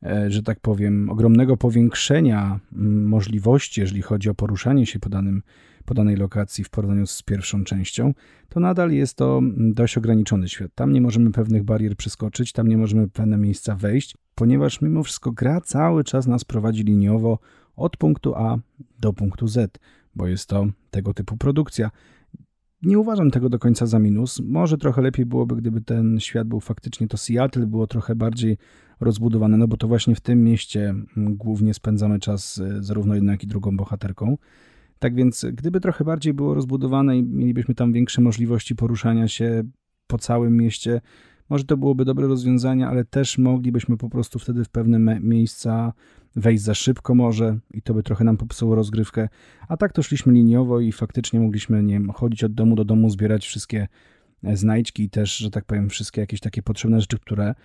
e, 0.04 0.32
że 0.32 0.44
tak 0.44 0.60
powiem, 0.60 1.10
ogromnego 1.10 1.58
powiększenia 1.58 2.60
mm, 2.74 3.08
możliwości, 3.08 3.82
jeżeli 3.82 4.02
chodzi 4.02 4.30
o 4.30 4.36
poruszanie 4.36 4.86
się 4.86 5.00
po, 5.00 5.10
danym, 5.10 5.42
po 5.86 5.94
danej 5.94 6.16
lokacji 6.16 6.64
w 6.64 6.70
porównaniu 6.70 7.08
z 7.08 7.22
pierwszą 7.22 7.64
częścią, 7.64 8.14
to 8.50 8.60
nadal 8.60 8.92
jest 8.92 9.16
to 9.16 9.38
mm, 9.38 9.74
dość 9.74 9.98
ograniczony 9.98 10.50
świat. 10.50 10.72
Tam 10.76 10.94
nie 10.94 11.02
możemy 11.02 11.32
pewnych 11.32 11.64
barier 11.64 11.96
przeskoczyć, 11.96 12.52
tam 12.52 12.68
nie 12.68 12.78
możemy 12.78 13.08
pewne 13.08 13.38
miejsca 13.38 13.76
wejść, 13.76 14.16
ponieważ 14.36 14.82
mimo 14.82 15.04
wszystko 15.04 15.32
gra 15.32 15.62
cały 15.62 16.04
czas 16.04 16.28
nas 16.28 16.44
prowadzi 16.44 16.84
liniowo 16.84 17.40
od 17.76 17.98
punktu 17.98 18.36
A 18.36 18.58
do 19.00 19.14
punktu 19.14 19.48
Z, 19.48 19.80
bo 20.16 20.28
jest 20.28 20.50
to 20.50 20.68
tego 20.92 21.14
typu 21.14 21.38
produkcja. 21.38 21.92
Nie 22.82 23.00
uważam 23.00 23.32
tego 23.32 23.50
do 23.50 23.60
końca 23.60 23.86
za 23.86 24.00
minus. 24.00 24.42
Może 24.46 24.78
trochę 24.78 25.02
lepiej 25.02 25.26
byłoby, 25.26 25.56
gdyby 25.56 25.82
ten 25.82 26.20
świat 26.20 26.48
był 26.48 26.60
faktycznie 26.60 27.08
to 27.08 27.18
Seattle, 27.18 27.68
było 27.68 27.88
trochę 27.88 28.16
bardziej 28.16 28.58
rozbudowane, 29.00 29.58
no 29.58 29.68
bo 29.68 29.78
to 29.78 29.88
właśnie 29.88 30.16
w 30.16 30.22
tym 30.22 30.44
mieście 30.44 30.90
mm, 30.90 31.36
głównie 31.36 31.74
spędzamy 31.74 32.20
czas 32.20 32.60
e, 32.60 32.84
zarówno 32.84 33.16
jedną, 33.16 33.32
jak 33.32 33.44
i 33.44 33.48
drugą 33.48 33.78
bohaterką. 33.78 34.38
Tak 35.00 35.16
więc, 35.16 35.46
gdyby 35.54 35.80
trochę 35.80 36.04
bardziej 36.04 36.34
było 36.34 36.54
rozbudowane 36.54 37.18
i 37.18 37.24
mielibyśmy 37.24 37.76
tam 37.76 37.94
większe 37.94 38.22
możliwości 38.22 38.76
poruszania 38.76 39.28
się 39.28 39.64
po 40.08 40.18
całym 40.18 40.58
mieście, 40.58 41.02
może 41.52 41.64
to 41.64 41.78
byłoby 41.78 42.06
dobre 42.06 42.28
rozwiązanie, 42.28 42.88
ale 42.88 43.06
też 43.06 43.38
moglibyśmy 43.38 43.98
po 43.98 44.10
prostu 44.10 44.40
wtedy 44.40 44.64
w 44.64 44.70
pewne 44.70 45.20
miejsca 45.20 45.94
wejść 46.36 46.64
za 46.64 46.74
szybko 46.74 47.16
może 47.16 47.60
i 47.74 47.82
to 47.82 47.94
by 47.94 48.04
trochę 48.04 48.24
nam 48.24 48.38
popsuło 48.38 48.76
rozgrywkę. 48.76 49.30
A 49.68 49.78
tak 49.78 49.94
to 49.94 50.04
szliśmy 50.04 50.34
liniowo 50.34 50.80
i 50.80 50.92
faktycznie 50.92 51.40
mogliśmy, 51.40 51.84
nie 51.84 51.94
wiem, 51.94 52.10
chodzić 52.10 52.44
od 52.44 52.54
domu 52.54 52.76
do 52.76 52.86
domu, 52.86 53.10
zbierać 53.10 53.46
wszystkie 53.46 53.88
e, 54.44 54.58
znajdźki 54.58 55.04
i 55.04 55.10
też, 55.10 55.38
że 55.38 55.52
tak 55.52 55.66
powiem, 55.66 55.90
wszystkie 55.90 56.22
jakieś 56.22 56.40
takie 56.40 56.62
potrzebne 56.62 57.02
rzeczy, 57.02 57.20
które 57.20 57.56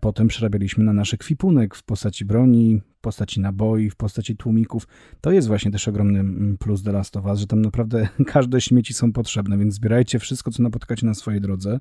potem 0.00 0.28
przerabialiśmy 0.28 0.84
na 0.84 0.92
nasz 0.92 1.14
ekwipunek 1.14 1.74
w 1.74 1.82
postaci 1.82 2.24
broni, 2.24 2.80
w 2.96 3.00
postaci 3.00 3.40
naboi, 3.40 3.90
w 3.90 3.96
postaci 3.96 4.36
tłumików. 4.36 4.88
To 5.20 5.32
jest 5.32 5.48
właśnie 5.48 5.70
też 5.70 5.88
ogromny 5.88 6.20
mm, 6.20 6.58
plus 6.58 6.82
The 6.82 6.92
Last 6.92 7.16
of 7.16 7.24
Us, 7.24 7.40
że 7.40 7.46
tam 7.46 7.60
naprawdę 7.62 8.08
każde 8.26 8.60
śmieci 8.60 8.94
są 8.94 9.12
potrzebne, 9.12 9.58
więc 9.58 9.74
zbierajcie 9.74 10.18
wszystko, 10.18 10.50
co 10.50 10.62
napotkacie 10.62 11.06
na 11.06 11.14
swojej 11.14 11.40
drodze, 11.40 11.80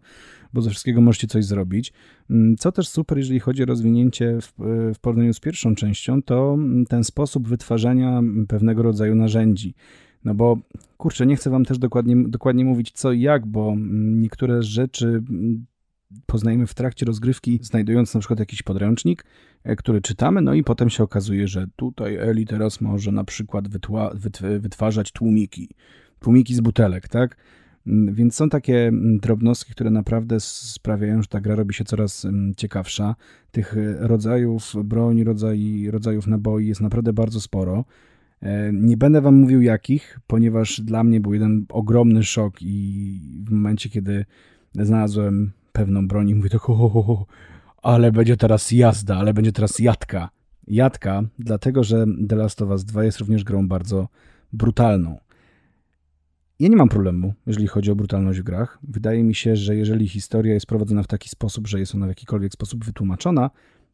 bo 0.54 0.62
ze 0.62 0.70
wszystkiego 0.70 1.02
możecie 1.02 1.28
coś 1.28 1.46
zrobić. 1.46 1.94
Mm, 2.30 2.58
co 2.58 2.72
też 2.72 2.88
super, 2.88 3.18
jeżeli 3.18 3.40
chodzi 3.40 3.64
o 3.64 3.66
rozwinięcie 3.66 4.38
w, 4.42 4.62
e, 4.62 4.94
w 4.94 5.00
porównaniu 5.00 5.34
z 5.34 5.40
pierwszą 5.40 5.76
częścią, 5.76 6.22
to 6.22 6.54
mm, 6.54 6.86
ten 6.86 7.04
sposób 7.04 7.48
wytwarzania 7.48 8.22
pewnego 8.48 8.84
rodzaju 8.84 9.16
narzędzi. 9.16 9.74
No 10.24 10.36
bo 10.36 10.58
kurczę, 10.98 11.26
nie 11.26 11.36
chcę 11.36 11.50
wam 11.50 11.66
też 11.66 11.80
dokładnie, 11.80 12.16
dokładnie 12.28 12.66
mówić 12.66 12.92
co 12.92 13.12
i 13.12 13.22
jak, 13.22 13.46
bo 13.48 13.76
niektóre 13.96 14.64
rzeczy 14.64 15.24
poznajemy 16.26 16.68
w 16.68 16.74
trakcie 16.74 17.06
rozgrywki, 17.06 17.60
znajdując 17.62 18.14
na 18.14 18.20
przykład 18.20 18.40
jakiś 18.40 18.64
podręcznik, 18.64 19.26
e, 19.64 19.76
który 19.76 20.02
czytamy, 20.02 20.42
no 20.42 20.54
i 20.54 20.64
potem 20.64 20.90
się 20.90 21.04
okazuje, 21.04 21.48
że 21.48 21.68
tutaj 21.76 22.16
Eli 22.16 22.46
teraz 22.46 22.82
może 22.82 23.12
na 23.12 23.24
przykład 23.24 23.68
wytła, 23.68 24.12
wytwarzać 24.60 25.12
tłumiki, 25.12 25.70
tłumiki 26.20 26.56
z 26.56 26.62
butelek, 26.62 27.08
tak? 27.08 27.38
Mm, 27.88 28.16
więc 28.16 28.36
są 28.36 28.50
takie 28.50 28.88
mm, 28.88 29.18
drobnostki, 29.18 29.72
które 29.72 29.90
naprawdę 29.90 30.40
sprawiają, 30.40 31.22
że 31.22 31.28
ta 31.28 31.42
gra 31.42 31.56
robi 31.56 31.74
się 31.74 31.84
coraz 31.84 32.26
mm, 32.26 32.56
ciekawsza. 32.56 33.16
Tych 33.52 33.78
e, 33.78 34.08
rodzajów 34.08 34.74
broni, 34.84 35.24
rodzaj, 35.24 35.88
rodzajów 35.92 36.28
naboi 36.28 36.68
jest 36.68 36.82
naprawdę 36.82 37.14
bardzo 37.14 37.42
sporo. 37.42 37.86
E, 38.42 38.74
nie 38.74 38.98
będę 38.98 39.22
wam 39.22 39.36
mówił 39.36 39.62
jakich, 39.62 40.20
ponieważ 40.28 40.82
dla 40.82 41.04
mnie 41.04 41.20
był 41.20 41.34
jeden 41.34 41.66
ogromny 41.70 42.24
szok 42.24 42.62
i 42.62 43.44
w 43.46 43.52
momencie, 43.52 43.90
kiedy 43.90 44.26
znalazłem 44.74 45.52
pewną 45.80 46.08
broń 46.08 46.30
i 46.30 46.36
mówię 46.36 46.50
tak, 46.50 46.70
o, 46.70 47.26
ale 47.82 48.12
będzie 48.12 48.38
teraz 48.38 48.72
jazda, 48.72 49.18
ale 49.18 49.34
będzie 49.34 49.52
teraz 49.52 49.80
jadka. 49.80 50.30
Jadka, 50.68 51.24
dlatego 51.40 51.84
że 51.84 52.06
The 52.30 52.36
Last 52.36 52.62
of 52.62 52.70
Us 52.70 52.86
2 52.86 53.04
jest 53.04 53.20
również 53.20 53.44
grą 53.44 53.68
bardzo 53.68 54.08
brutalną. 54.54 55.18
Ja 56.60 56.68
nie 56.68 56.76
mam 56.76 56.90
problemu, 56.90 57.34
jeżeli 57.48 57.68
chodzi 57.68 57.92
o 57.92 57.96
brutalność 57.96 58.40
w 58.40 58.44
grach. 58.44 58.80
Wydaje 58.84 59.24
mi 59.24 59.36
się, 59.36 59.56
że 59.56 59.76
jeżeli 59.76 60.08
historia 60.08 60.54
jest 60.54 60.66
prowadzona 60.66 61.04
w 61.04 61.08
taki 61.08 61.30
sposób, 61.30 61.68
że 61.68 61.80
jest 61.80 61.96
ona 61.96 62.06
w 62.06 62.10
jakikolwiek 62.10 62.54
sposób 62.54 62.86
wytłumaczona, 62.86 63.50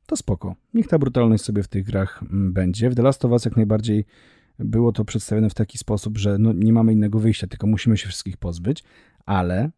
to 0.05 0.17
spoko. 0.17 0.55
Niech 0.73 0.87
ta 0.87 0.99
brutalność 0.99 1.43
sobie 1.43 1.63
w 1.63 1.67
tych 1.67 1.85
grach 1.85 2.23
mm, 2.23 2.53
będzie. 2.53 2.89
W 2.89 2.95
The 2.95 3.01
Last 3.01 3.25
of 3.25 3.31
Us 3.31 3.45
jak 3.45 3.55
najbardziej 3.55 4.05
było 4.59 4.91
to 4.91 5.05
przedstawione 5.05 5.49
w 5.49 5.53
taki 5.53 5.77
sposób, 5.77 6.17
że 6.17 6.37
no, 6.37 6.53
nie 6.53 6.73
mamy 6.73 6.93
innego 6.93 7.19
wyjścia, 7.19 7.47
tylko 7.47 7.67
musimy 7.67 7.97
się 7.97 8.07
wszystkich 8.07 8.37
pozbyć, 8.37 8.83
ale 9.25 9.71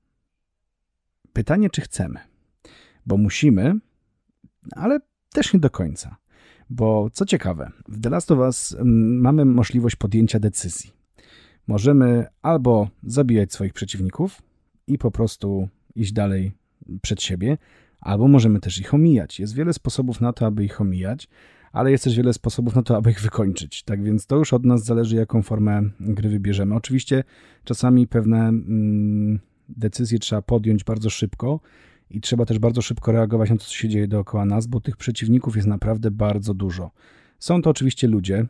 Pytanie, 1.37 1.69
czy 1.69 1.81
chcemy? 1.81 2.19
Bo 3.05 3.17
musimy, 3.17 3.75
ale 4.71 4.99
też 5.33 5.53
nie 5.53 5.59
do 5.59 5.69
końca. 5.69 6.15
Bo 6.69 7.09
co 7.13 7.25
ciekawe, 7.25 7.71
w 7.87 8.01
The 8.01 8.09
Last 8.09 8.31
of 8.31 8.39
Us 8.39 8.75
mm, 8.79 9.21
mamy 9.21 9.45
możliwość 9.45 9.95
podjęcia 9.95 10.39
decyzji. 10.39 10.91
Możemy 11.67 12.25
albo 12.41 12.89
zabijać 13.03 13.53
swoich 13.53 13.73
przeciwników 13.73 14.41
i 14.87 14.97
po 14.97 15.11
prostu 15.11 15.69
iść 15.95 16.11
dalej 16.11 16.51
przed 17.01 17.21
siebie, 17.21 17.57
albo 18.01 18.27
możemy 18.27 18.59
też 18.59 18.79
ich 18.79 18.93
omijać. 18.93 19.39
Jest 19.39 19.55
wiele 19.55 19.73
sposobów 19.73 20.21
na 20.21 20.33
to, 20.33 20.45
aby 20.45 20.65
ich 20.65 20.81
omijać, 20.81 21.27
ale 21.71 21.91
jest 21.91 22.03
też 22.03 22.15
wiele 22.15 22.33
sposobów 22.33 22.75
na 22.75 22.81
to, 22.81 22.97
aby 22.97 23.11
ich 23.11 23.21
wykończyć. 23.21 23.83
Tak 23.83 24.03
więc 24.03 24.25
to 24.25 24.35
już 24.35 24.53
od 24.53 24.65
nas 24.65 24.83
zależy, 24.83 25.15
jaką 25.15 25.41
formę 25.41 25.81
gry 25.99 26.29
wybierzemy. 26.29 26.75
Oczywiście 26.75 27.23
czasami 27.63 28.07
pewne 28.07 28.39
mm, 28.47 29.39
decyzje 29.69 30.19
trzeba 30.19 30.41
podjąć 30.41 30.83
bardzo 30.83 31.09
szybko 31.09 31.59
i 32.09 32.21
trzeba 32.21 32.45
też 32.45 32.59
bardzo 32.59 32.81
szybko 32.81 33.11
reagować 33.11 33.49
na 33.49 33.57
to, 33.57 33.63
co 33.63 33.73
się 33.73 33.89
dzieje 33.89 34.07
dookoła 34.07 34.45
nas, 34.45 34.67
bo 34.67 34.81
tych 34.81 34.97
przeciwników 34.97 35.55
jest 35.55 35.67
naprawdę 35.67 36.11
bardzo 36.11 36.53
dużo. 36.53 36.91
Są 37.39 37.61
to 37.61 37.69
oczywiście 37.69 38.07
ludzie, 38.07 38.45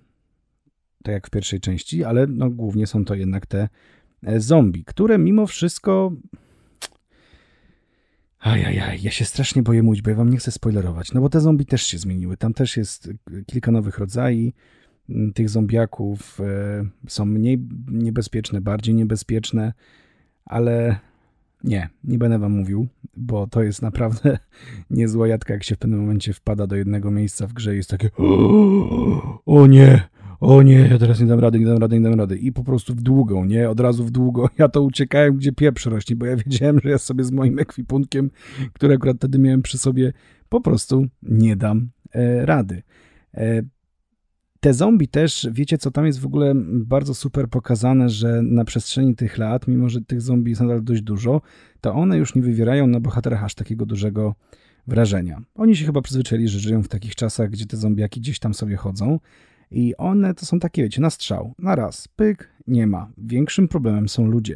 tak 1.03 1.13
jak 1.13 1.27
w 1.27 1.29
pierwszej 1.29 1.59
części, 1.59 2.03
ale 2.03 2.27
no, 2.27 2.50
głównie 2.50 2.88
są 2.88 3.05
to 3.05 3.15
jednak 3.15 3.45
te 3.45 3.69
e, 4.24 4.39
zombie, 4.39 4.83
które 4.83 5.17
mimo 5.17 5.47
wszystko. 5.47 6.12
Ajajaj, 8.39 9.01
ja 9.01 9.12
się 9.12 9.25
strasznie 9.25 9.63
boję 9.63 9.83
mówić, 9.83 10.01
bo 10.01 10.09
ja 10.09 10.15
wam 10.15 10.29
nie 10.29 10.38
chcę 10.38 10.51
spoilerować. 10.51 11.13
No 11.13 11.21
bo 11.21 11.29
te 11.29 11.41
zombie 11.41 11.65
też 11.65 11.83
się 11.83 11.97
zmieniły. 11.97 12.38
Tam 12.38 12.53
też 12.53 12.77
jest 12.77 13.09
kilka 13.45 13.71
nowych 13.71 13.97
rodzajów 13.97 14.53
tych 15.36 15.50
zombiaków. 15.50 16.41
E, 16.41 16.86
są 17.07 17.25
mniej 17.25 17.67
niebezpieczne, 17.88 18.62
bardziej 18.62 18.95
niebezpieczne, 18.95 19.74
ale 20.49 20.99
nie, 21.63 21.89
nie 22.03 22.17
będę 22.17 22.39
wam 22.39 22.51
mówił, 22.51 22.87
bo 23.17 23.47
to 23.47 23.63
jest 23.63 23.81
naprawdę 23.81 24.39
niezła 24.89 25.27
jadka, 25.27 25.53
jak 25.53 25.63
się 25.63 25.75
w 25.75 25.77
pewnym 25.77 25.99
momencie 25.99 26.33
wpada 26.33 26.67
do 26.67 26.75
jednego 26.75 27.11
miejsca 27.11 27.47
w 27.47 27.53
grze 27.53 27.73
i 27.73 27.77
jest 27.77 27.89
takie 27.89 28.09
o 29.45 29.67
nie, 29.67 30.07
o 30.39 30.61
nie, 30.61 30.79
ja 30.79 30.97
teraz 30.97 31.19
nie 31.19 31.27
dam 31.27 31.39
rady, 31.39 31.59
nie 31.59 31.65
dam 31.65 31.77
rady, 31.77 31.99
nie 31.99 32.09
dam 32.09 32.19
rady. 32.19 32.37
I 32.37 32.51
po 32.51 32.63
prostu 32.63 32.93
w 32.93 33.01
długą, 33.01 33.45
nie? 33.45 33.69
Od 33.69 33.79
razu 33.79 34.03
w 34.03 34.11
długą. 34.11 34.47
Ja 34.57 34.69
to 34.69 34.81
uciekałem, 34.81 35.37
gdzie 35.37 35.51
pieprz 35.51 35.85
rośnie, 35.85 36.15
bo 36.15 36.25
ja 36.25 36.35
wiedziałem, 36.35 36.79
że 36.83 36.89
ja 36.89 36.97
sobie 36.97 37.23
z 37.23 37.31
moim 37.31 37.59
ekwipunkiem, 37.59 38.29
który 38.73 38.95
akurat 38.95 39.17
wtedy 39.17 39.39
miałem 39.39 39.61
przy 39.61 39.77
sobie, 39.77 40.13
po 40.49 40.61
prostu 40.61 41.05
nie 41.23 41.55
dam 41.55 41.89
e, 42.13 42.45
rady. 42.45 42.83
E, 43.33 43.61
te 44.67 44.74
zombie 44.74 45.07
też, 45.07 45.47
wiecie 45.51 45.77
co, 45.77 45.91
tam 45.91 46.05
jest 46.05 46.19
w 46.19 46.25
ogóle 46.25 46.53
bardzo 46.74 47.13
super 47.13 47.50
pokazane, 47.50 48.09
że 48.09 48.41
na 48.41 48.65
przestrzeni 48.65 49.15
tych 49.15 49.38
lat, 49.38 49.67
mimo 49.67 49.89
że 49.89 50.01
tych 50.01 50.21
zombie 50.21 50.50
jest 50.51 50.62
nadal 50.62 50.83
dość 50.83 51.01
dużo, 51.01 51.41
to 51.81 51.93
one 51.93 52.17
już 52.17 52.36
nie 52.36 52.41
wywierają 52.41 52.88
na 52.88 53.00
bohaterach 53.00 53.43
aż 53.43 53.55
takiego 53.55 53.86
dużego 53.86 54.36
wrażenia. 54.88 55.41
Oni 55.55 55.75
się 55.75 55.86
chyba 55.86 56.01
przyzwyczaili, 56.01 56.47
że 56.47 56.59
żyją 56.59 56.83
w 56.83 56.88
takich 56.88 57.15
czasach, 57.15 57.50
gdzie 57.50 57.65
te 57.65 57.77
zombiaki 57.77 58.21
gdzieś 58.21 58.39
tam 58.39 58.53
sobie 58.53 58.75
chodzą 58.75 59.19
i 59.71 59.95
one 59.97 60.33
to 60.33 60.45
są 60.45 60.59
takie, 60.59 60.83
wiecie, 60.83 61.01
na 61.01 61.09
strzał, 61.09 61.53
na 61.59 61.75
raz, 61.75 62.07
pyk, 62.07 62.50
nie 62.67 62.88
ma. 62.88 63.12
Większym 63.17 63.67
problemem 63.67 64.09
są 64.09 64.25
ludzie, 64.25 64.55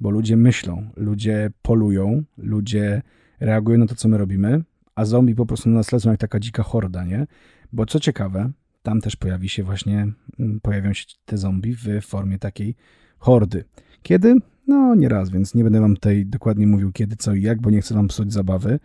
bo 0.00 0.10
ludzie 0.10 0.36
myślą, 0.36 0.90
ludzie 0.96 1.50
polują, 1.62 2.22
ludzie 2.38 3.02
reagują 3.40 3.78
na 3.78 3.86
to, 3.86 3.94
co 3.94 4.08
my 4.08 4.18
robimy, 4.18 4.62
a 4.94 5.04
zombie 5.04 5.34
po 5.34 5.46
prostu 5.46 5.68
na 5.68 5.76
nas 5.76 5.92
lecą 5.92 6.10
jak 6.10 6.20
taka 6.20 6.40
dzika 6.40 6.62
horda, 6.62 7.04
nie? 7.04 7.26
Bo 7.72 7.86
co 7.86 8.00
ciekawe, 8.00 8.50
tam 8.82 9.00
też 9.00 9.16
pojawi 9.16 9.48
się 9.48 9.62
właśnie, 9.62 10.12
mm, 10.38 10.60
pojawią 10.60 10.92
się 10.92 11.04
te 11.24 11.38
zombie 11.38 11.74
w 11.74 11.86
formie 12.02 12.38
takiej 12.38 12.74
hordy. 13.18 13.64
Kiedy? 14.02 14.36
No 14.66 14.94
nie 14.94 15.08
raz, 15.08 15.30
więc 15.30 15.54
nie 15.54 15.64
będę 15.64 15.80
wam 15.80 15.94
tutaj 15.94 16.26
dokładnie 16.26 16.66
mówił 16.66 16.92
kiedy, 16.92 17.16
co 17.16 17.34
i 17.34 17.42
jak, 17.42 17.60
bo 17.60 17.70
nie 17.70 17.80
chcę 17.80 17.94
wam 17.94 18.08
psuć 18.08 18.32
zabawy. 18.32 18.80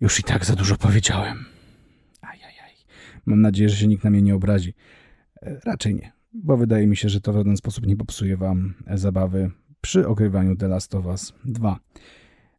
Już 0.00 0.20
i 0.20 0.22
tak 0.22 0.44
za 0.44 0.56
dużo 0.56 0.76
powiedziałem. 0.76 1.44
Ajajaj. 2.20 2.74
Mam 3.26 3.40
nadzieję, 3.40 3.68
że 3.68 3.76
się 3.76 3.88
nikt 3.88 4.04
na 4.04 4.10
mnie 4.10 4.22
nie 4.22 4.34
obrazi. 4.34 4.74
E, 5.42 5.60
raczej 5.64 5.94
nie, 5.94 6.12
bo 6.32 6.56
wydaje 6.56 6.86
mi 6.86 6.96
się, 6.96 7.08
że 7.08 7.20
to 7.20 7.32
w 7.32 7.36
żaden 7.36 7.56
sposób 7.56 7.86
nie 7.86 7.96
popsuje 7.96 8.36
wam 8.36 8.74
zabawy 8.94 9.50
przy 9.80 10.08
ogrywaniu 10.08 10.56
The 10.56 10.68
Last 10.68 10.94
of 10.94 11.06
Us 11.06 11.32
2. 11.44 11.80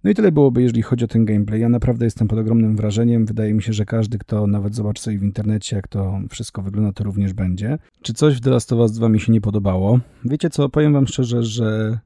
No 0.04 0.10
i 0.10 0.14
tyle 0.14 0.32
byłoby, 0.32 0.62
jeżeli 0.62 0.82
chodzi 0.82 1.06
o 1.06 1.08
ten 1.08 1.26
gameplay. 1.26 1.62
Ja 1.62 1.70
naprawdę 1.70 2.06
jestem 2.06 2.28
pod 2.28 2.40
ogromnym 2.40 2.76
wrażeniem. 2.76 3.26
Wydaje 3.26 3.54
mi 3.54 3.64
się, 3.64 3.74
że 3.74 3.86
każdy, 3.86 4.18
kto 4.18 4.48
nawet 4.48 4.76
zobaczy 4.76 5.04
sobie 5.04 5.20
w 5.20 5.24
internecie, 5.24 5.76
jak 5.76 5.88
to 5.88 6.22
wszystko 6.30 6.62
wygląda, 6.62 6.94
to 6.94 7.04
również 7.04 7.34
będzie. 7.34 7.78
Czy 8.02 8.14
coś 8.14 8.38
w 8.38 8.42
The 8.42 8.50
Last 8.50 8.74
of 8.74 8.80
Us 8.80 8.92
2 8.92 9.10
mi 9.10 9.20
się 9.20 9.32
nie 9.32 9.42
podobało? 9.42 10.00
Wiecie 10.26 10.50
co, 10.50 10.70
powiem 10.70 10.94
wam 10.94 11.08
szczerze, 11.08 11.44
że 11.44 12.00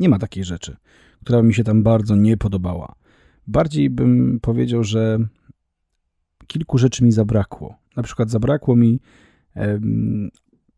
nie 0.00 0.08
ma 0.08 0.18
takiej 0.18 0.44
rzeczy, 0.44 0.76
która 1.24 1.42
mi 1.42 1.54
się 1.54 1.64
tam 1.64 1.82
bardzo 1.82 2.16
nie 2.16 2.36
podobała. 2.36 2.94
Bardziej 3.46 3.90
bym 3.90 4.38
powiedział, 4.42 4.84
że 4.84 5.18
kilku 6.46 6.78
rzeczy 6.78 7.04
mi 7.04 7.12
zabrakło. 7.12 7.76
Na 7.96 8.02
przykład 8.02 8.30
zabrakło 8.30 8.76
mi 8.76 9.00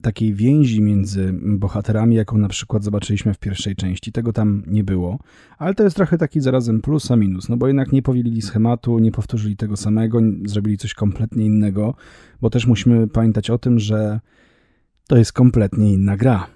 takiej 0.07 0.35
więzi 0.35 0.83
między 0.83 1.33
bohaterami, 1.33 2.17
jaką 2.17 2.39
na 2.39 2.49
przykład 2.49 2.85
zobaczyliśmy 2.85 3.35
w 3.35 3.39
pierwszej 3.39 3.77
części. 3.77 4.13
Tego 4.13 4.33
tam 4.33 4.63
nie 4.67 4.85
było, 4.85 5.19
ale 5.59 5.75
to 5.75 5.85
jest 5.85 5.97
trochę 5.97 6.19
taki 6.19 6.41
zarazem 6.41 6.81
plus 6.81 7.11
a 7.11 7.17
minus, 7.17 7.49
no 7.49 7.57
bo 7.57 7.67
jednak 7.67 7.93
nie 7.93 8.03
powielili 8.03 8.43
schematu, 8.43 8.99
nie 8.99 9.13
powtórzyli 9.13 9.57
tego 9.57 9.77
samego, 9.77 10.21
zrobili 10.45 10.79
coś 10.79 10.95
kompletnie 10.95 11.47
innego, 11.47 11.95
bo 12.41 12.51
też 12.51 12.67
musimy 12.67 13.09
pamiętać 13.09 13.51
o 13.51 13.59
tym, 13.59 13.79
że 13.79 14.21
to 15.09 15.17
jest 15.17 15.33
kompletnie 15.33 15.93
inna 15.93 16.17
gra. 16.17 16.47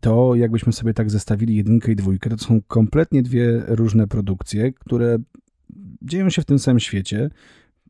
To 0.00 0.34
jakbyśmy 0.34 0.72
sobie 0.72 0.94
tak 0.94 1.10
zestawili 1.10 1.56
jedynkę 1.56 1.92
i 1.92 1.96
dwójkę, 1.96 2.30
to 2.30 2.38
są 2.38 2.60
kompletnie 2.62 3.22
dwie 3.22 3.62
różne 3.66 4.06
produkcje, 4.06 4.72
które 4.72 5.18
dzieją 6.02 6.30
się 6.30 6.42
w 6.42 6.44
tym 6.44 6.58
samym 6.58 6.80
świecie, 6.80 7.30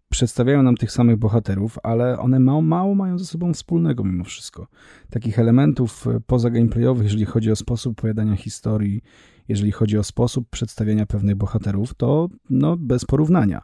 przedstawiają 0.08 0.62
nam 0.62 0.76
tych 0.76 0.92
samych 0.92 1.16
bohaterów, 1.16 1.78
ale 1.82 2.18
one 2.18 2.40
mało, 2.40 2.62
mało 2.62 2.94
mają 2.94 3.18
ze 3.18 3.24
sobą 3.24 3.54
wspólnego 3.54 4.04
mimo 4.04 4.24
wszystko. 4.24 4.66
Takich 5.10 5.38
elementów 5.38 6.06
e, 6.06 6.20
poza 6.26 6.50
gameplayowych, 6.50 7.04
jeżeli 7.04 7.24
chodzi 7.24 7.50
o 7.50 7.56
sposób 7.56 7.98
opowiadania 7.98 8.36
historii, 8.36 9.02
jeżeli 9.48 9.72
chodzi 9.72 9.98
o 9.98 10.02
sposób 10.02 10.48
przedstawiania 10.50 11.06
pewnych 11.06 11.36
bohaterów, 11.36 11.94
to 11.94 12.28
no, 12.50 12.76
bez 12.76 13.04
porównania. 13.04 13.62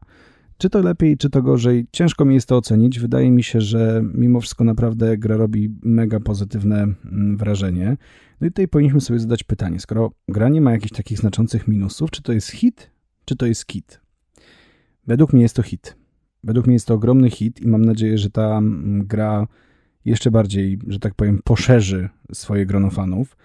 Czy 0.59 0.71
to 0.71 0.83
lepiej, 0.83 1.17
czy 1.17 1.31
to 1.31 1.43
gorzej, 1.43 1.87
ciężko 1.93 2.25
mi 2.25 2.35
jest 2.35 2.49
to 2.49 2.57
ocenić. 2.57 2.99
Wydaje 2.99 3.31
mi 3.31 3.43
się, 3.43 3.61
że 3.61 4.05
mimo 4.15 4.41
wszystko 4.41 4.65
naprawdę 4.65 5.19
gra 5.19 5.37
robi 5.37 5.75
mega 5.83 6.21
pozytywne 6.21 6.83
mm, 6.83 7.37
wrażenie. 7.37 7.97
No 8.41 8.47
i 8.47 8.51
tutaj 8.51 8.69
powinniśmy 8.69 9.01
sobie 9.01 9.19
zadać 9.19 9.43
pytanie, 9.43 9.81
skoro 9.81 10.13
gra 10.29 10.49
nie 10.49 10.61
ma 10.61 10.73
jakichś 10.73 10.93
takich 10.93 11.19
znaczących 11.19 11.69
minusów, 11.69 12.11
czy 12.11 12.23
to 12.23 12.33
jest 12.33 12.51
hit, 12.51 12.91
czy 13.25 13.37
to 13.37 13.47
jest 13.47 13.67
kit? 13.67 14.01
Według 15.07 15.33
mnie 15.33 15.43
jest 15.43 15.57
to 15.57 15.63
hit. 15.63 16.04
Według 16.45 16.67
mnie 16.67 16.75
jest 16.75 16.87
to 16.87 16.95
ogromny 16.95 17.31
hit 17.31 17.61
i 17.61 17.69
mam 17.69 17.85
nadzieję, 17.85 18.19
że 18.19 18.31
ta 18.31 18.59
mm, 18.59 19.07
gra 19.07 19.47
jeszcze 20.05 20.31
bardziej, 20.31 20.79
że 20.87 20.99
tak 20.99 21.15
powiem, 21.15 21.41
poszerzy 21.45 22.09
swoje 22.33 22.67
grono 22.67 22.91
fanów. 22.91 23.37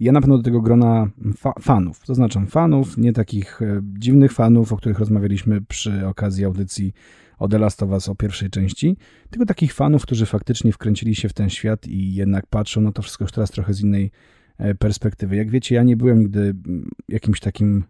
Ja 0.00 0.12
na 0.12 0.20
pewno 0.20 0.36
do 0.36 0.42
tego 0.42 0.60
grona 0.60 1.10
fa 1.36 1.52
fanów, 1.60 2.00
zaznaczam 2.06 2.46
fanów, 2.46 2.98
nie 2.98 3.12
takich 3.12 3.62
e, 3.62 3.80
dziwnych 3.98 4.32
fanów, 4.32 4.72
o 4.72 4.76
których 4.76 4.98
rozmawialiśmy 4.98 5.60
przy 5.60 6.06
okazji 6.06 6.44
audycji 6.44 6.92
o 7.38 7.48
The 7.48 7.58
Last 7.58 7.82
of 7.82 7.90
Us 7.90 8.08
o 8.08 8.14
pierwszej 8.14 8.50
części, 8.50 8.96
tylko 9.30 9.46
takich 9.46 9.74
fanów, 9.74 10.02
którzy 10.02 10.26
faktycznie 10.26 10.72
wkręcili 10.72 11.14
się 11.14 11.28
w 11.28 11.32
ten 11.32 11.50
świat 11.50 11.86
i 11.86 12.14
jednak 12.14 12.46
patrzą 12.46 12.80
na 12.80 12.92
to 12.92 13.02
wszystko 13.02 13.24
już 13.24 13.32
teraz 13.32 13.50
trochę 13.50 13.74
z 13.74 13.80
innej 13.80 14.10
e, 14.58 14.74
perspektywy. 14.74 15.36
Jak 15.36 15.50
wiecie, 15.50 15.74
ja 15.74 15.82
nie 15.82 15.96
byłem 15.96 16.18
nigdy 16.18 16.40
mm, 16.40 16.90
jakimś 17.08 17.40
takim 17.40 17.84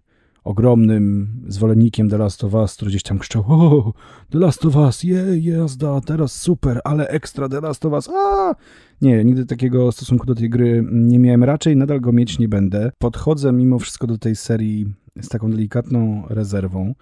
ogromnym 0.48 1.28
zwolennikiem 1.48 2.08
The 2.08 2.18
Last 2.18 2.44
of 2.44 2.54
Us, 2.54 2.74
który 2.74 2.90
gdzieś 2.90 3.02
tam 3.02 3.18
krzyczał 3.18 3.44
o, 3.48 3.92
The 4.30 4.38
Last 4.38 4.64
of 4.64 4.76
Us, 4.76 5.02
je, 5.02 5.38
jazda, 5.38 6.00
teraz 6.00 6.32
super, 6.32 6.80
ale 6.84 7.08
ekstra 7.08 7.48
The 7.48 7.60
Last 7.60 7.86
of 7.86 7.92
Us, 7.92 8.08
a! 8.08 8.54
Nie, 9.02 9.24
nigdy 9.24 9.46
takiego 9.46 9.92
stosunku 9.92 10.26
do 10.26 10.34
tej 10.34 10.50
gry 10.50 10.84
nie 10.92 11.18
miałem, 11.18 11.44
raczej 11.44 11.76
nadal 11.76 12.00
go 12.00 12.12
mieć 12.12 12.38
nie 12.38 12.48
będę. 12.48 12.92
Podchodzę 12.98 13.52
mimo 13.52 13.78
wszystko 13.78 14.06
do 14.06 14.18
tej 14.18 14.36
serii 14.36 14.86
z 15.20 15.28
taką 15.28 15.50
delikatną 15.50 16.22
rezerwą, 16.28 16.94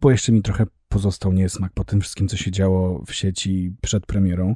bo 0.00 0.10
jeszcze 0.10 0.32
mi 0.32 0.42
trochę 0.42 0.66
pozostał 0.88 1.32
niesmak 1.32 1.72
po 1.72 1.84
tym 1.84 2.00
wszystkim, 2.00 2.28
co 2.28 2.36
się 2.36 2.50
działo 2.50 3.02
w 3.06 3.14
sieci 3.14 3.72
przed 3.80 4.06
premierą. 4.06 4.54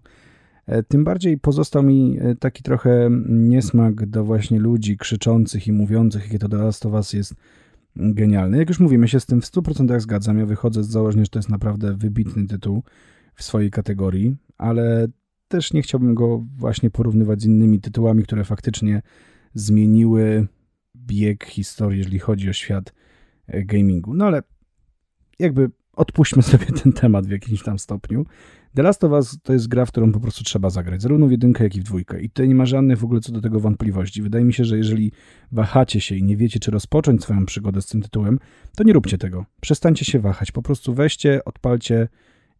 E, 0.66 0.82
tym 0.82 1.04
bardziej 1.04 1.38
pozostał 1.38 1.82
mi 1.82 2.18
e, 2.20 2.34
taki 2.34 2.62
trochę 2.62 3.10
niesmak 3.28 4.06
do 4.06 4.24
właśnie 4.24 4.58
ludzi 4.58 4.96
krzyczących 4.96 5.66
i 5.66 5.72
mówiących, 5.72 6.24
jakie 6.24 6.38
to 6.38 6.48
The 6.48 6.56
Last 6.56 6.86
of 6.86 6.92
Us 6.92 7.12
jest 7.12 7.34
genialny. 7.98 8.58
Jak 8.58 8.68
już 8.68 8.80
mówimy, 8.80 9.08
się 9.08 9.20
z 9.20 9.26
tym 9.26 9.40
w 9.40 9.44
100% 9.44 10.00
zgadzam. 10.00 10.38
Ja 10.38 10.46
wychodzę 10.46 10.84
z 10.84 10.88
założenia, 10.88 11.24
że 11.24 11.30
to 11.30 11.38
jest 11.38 11.48
naprawdę 11.48 11.94
wybitny 11.94 12.46
tytuł 12.46 12.82
w 13.34 13.42
swojej 13.42 13.70
kategorii, 13.70 14.36
ale 14.58 15.08
też 15.48 15.72
nie 15.72 15.82
chciałbym 15.82 16.14
go 16.14 16.44
właśnie 16.56 16.90
porównywać 16.90 17.42
z 17.42 17.44
innymi 17.44 17.80
tytułami, 17.80 18.22
które 18.22 18.44
faktycznie 18.44 19.02
zmieniły 19.54 20.48
bieg 20.96 21.44
historii, 21.44 21.98
jeżeli 21.98 22.18
chodzi 22.18 22.50
o 22.50 22.52
świat 22.52 22.94
e, 23.46 23.64
gamingu. 23.64 24.14
No 24.14 24.26
ale 24.26 24.42
jakby 25.38 25.70
odpuśćmy 25.92 26.42
sobie 26.52 26.66
ten 26.66 26.92
temat 26.92 27.26
w 27.26 27.30
jakimś 27.30 27.62
tam 27.62 27.78
stopniu. 27.78 28.26
The 28.74 28.82
Last 28.82 29.04
of 29.04 29.12
Us 29.12 29.38
to 29.42 29.52
jest 29.52 29.68
gra, 29.68 29.86
w 29.86 29.88
którą 29.88 30.12
po 30.12 30.20
prostu 30.20 30.44
trzeba 30.44 30.70
zagrać, 30.70 31.02
zarówno 31.02 31.26
w 31.26 31.30
jedynkę, 31.30 31.64
jak 31.64 31.76
i 31.76 31.80
w 31.80 31.84
dwójkę. 31.84 32.20
I 32.20 32.28
tutaj 32.28 32.48
nie 32.48 32.54
ma 32.54 32.66
żadnych 32.66 32.98
w 32.98 33.04
ogóle 33.04 33.20
co 33.20 33.32
do 33.32 33.40
tego 33.40 33.60
wątpliwości. 33.60 34.22
Wydaje 34.22 34.44
mi 34.44 34.52
się, 34.52 34.64
że 34.64 34.78
jeżeli 34.78 35.12
wahacie 35.52 36.00
się 36.00 36.16
i 36.16 36.22
nie 36.22 36.36
wiecie, 36.36 36.60
czy 36.60 36.70
rozpocząć 36.70 37.22
swoją 37.22 37.46
przygodę 37.46 37.82
z 37.82 37.86
tym 37.86 38.02
tytułem, 38.02 38.38
to 38.76 38.84
nie 38.84 38.92
róbcie 38.92 39.18
tego. 39.18 39.44
Przestańcie 39.60 40.04
się 40.04 40.18
wahać. 40.18 40.52
Po 40.52 40.62
prostu 40.62 40.94
weźcie, 40.94 41.44
odpalcie 41.44 42.08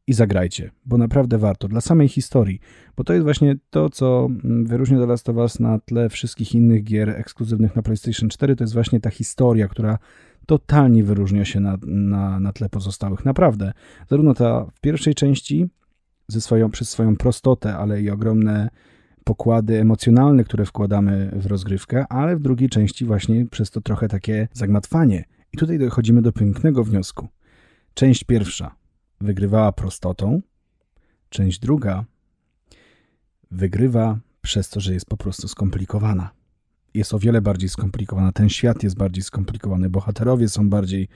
i 0.06 0.12
zagrajcie, 0.12 0.70
bo 0.86 0.98
naprawdę 0.98 1.38
warto. 1.38 1.68
Dla 1.68 1.80
samej 1.80 2.08
historii, 2.08 2.60
bo 2.96 3.04
to 3.04 3.12
jest 3.12 3.24
właśnie 3.24 3.56
to, 3.70 3.90
co 3.90 4.28
mm, 4.44 4.66
wyróżnia 4.66 4.98
The 4.98 5.06
Last 5.06 5.28
of 5.28 5.36
Us 5.36 5.60
na 5.60 5.78
tle 5.78 6.08
wszystkich 6.08 6.54
innych 6.54 6.84
gier 6.84 7.10
ekskluzywnych 7.10 7.76
na 7.76 7.82
PlayStation 7.82 8.28
4, 8.28 8.56
to 8.56 8.64
jest 8.64 8.74
właśnie 8.74 9.00
ta 9.00 9.10
historia, 9.10 9.68
która 9.68 9.98
totalnie 10.46 11.04
wyróżnia 11.04 11.44
się 11.44 11.60
na, 11.60 11.78
na, 11.86 12.40
na 12.40 12.52
tle 12.52 12.68
pozostałych. 12.68 13.24
Naprawdę. 13.24 13.72
Zarówno 14.10 14.34
ta 14.34 14.66
w 14.72 14.80
pierwszej 14.80 15.14
części, 15.14 15.68
ze 16.28 16.40
swoją, 16.40 16.70
przez 16.70 16.88
swoją 16.88 17.16
prostotę, 17.16 17.76
ale 17.76 18.02
i 18.02 18.10
ogromne 18.10 18.70
pokłady 19.24 19.80
emocjonalne, 19.80 20.44
które 20.44 20.66
wkładamy 20.66 21.30
w 21.36 21.46
rozgrywkę, 21.46 22.06
ale 22.08 22.36
w 22.36 22.40
drugiej 22.40 22.68
części 22.68 23.04
właśnie 23.04 23.46
przez 23.46 23.70
to 23.70 23.80
trochę 23.80 24.08
takie 24.08 24.48
zagmatwanie. 24.52 25.24
I 25.52 25.56
tutaj 25.56 25.78
dochodzimy 25.78 26.22
do 26.22 26.32
pięknego 26.32 26.84
wniosku. 26.84 27.28
Część 27.94 28.24
pierwsza 28.24 28.74
wygrywała 29.20 29.72
prostotą, 29.72 30.40
część 31.28 31.58
druga 31.58 32.04
wygrywa 33.50 34.18
przez 34.42 34.70
to, 34.70 34.80
że 34.80 34.94
jest 34.94 35.06
po 35.06 35.16
prostu 35.16 35.48
skomplikowana. 35.48 36.30
Jest 36.94 37.14
o 37.14 37.18
wiele 37.18 37.42
bardziej 37.42 37.68
skomplikowana, 37.68 38.32
ten 38.32 38.48
świat 38.48 38.82
jest 38.82 38.96
bardziej 38.96 39.22
skomplikowany, 39.22 39.90
bohaterowie 39.90 40.48
są 40.48 40.70
bardziej 40.70 41.08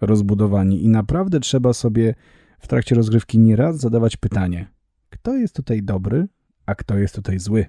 rozbudowani 0.00 0.84
i 0.84 0.88
naprawdę 0.88 1.40
trzeba 1.40 1.72
sobie 1.72 2.14
w 2.66 2.68
trakcie 2.68 2.94
rozgrywki 2.94 3.38
nieraz 3.38 3.76
zadawać 3.76 4.16
pytanie, 4.16 4.66
kto 5.10 5.36
jest 5.36 5.56
tutaj 5.56 5.82
dobry, 5.82 6.26
a 6.66 6.74
kto 6.74 6.98
jest 6.98 7.14
tutaj 7.14 7.38
zły 7.38 7.66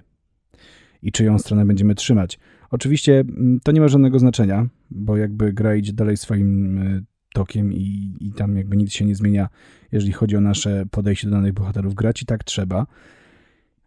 i 1.02 1.12
czyją 1.12 1.38
stronę 1.38 1.66
będziemy 1.66 1.94
trzymać. 1.94 2.38
Oczywiście 2.70 3.20
mm, 3.20 3.60
to 3.64 3.72
nie 3.72 3.80
ma 3.80 3.88
żadnego 3.88 4.18
znaczenia, 4.18 4.68
bo 4.90 5.16
jakby 5.16 5.52
gra 5.52 5.76
idzie 5.76 5.92
dalej 5.92 6.16
swoim 6.16 6.78
y, 6.78 7.04
tokiem 7.34 7.72
i, 7.72 8.16
i 8.20 8.32
tam 8.32 8.56
jakby 8.56 8.76
nic 8.76 8.92
się 8.92 9.04
nie 9.04 9.14
zmienia, 9.14 9.48
jeżeli 9.92 10.12
chodzi 10.12 10.36
o 10.36 10.40
nasze 10.40 10.86
podejście 10.90 11.26
do 11.26 11.32
danych 11.32 11.52
bohaterów. 11.52 11.94
Grać 11.94 12.22
i 12.22 12.26
tak 12.26 12.44
trzeba, 12.44 12.86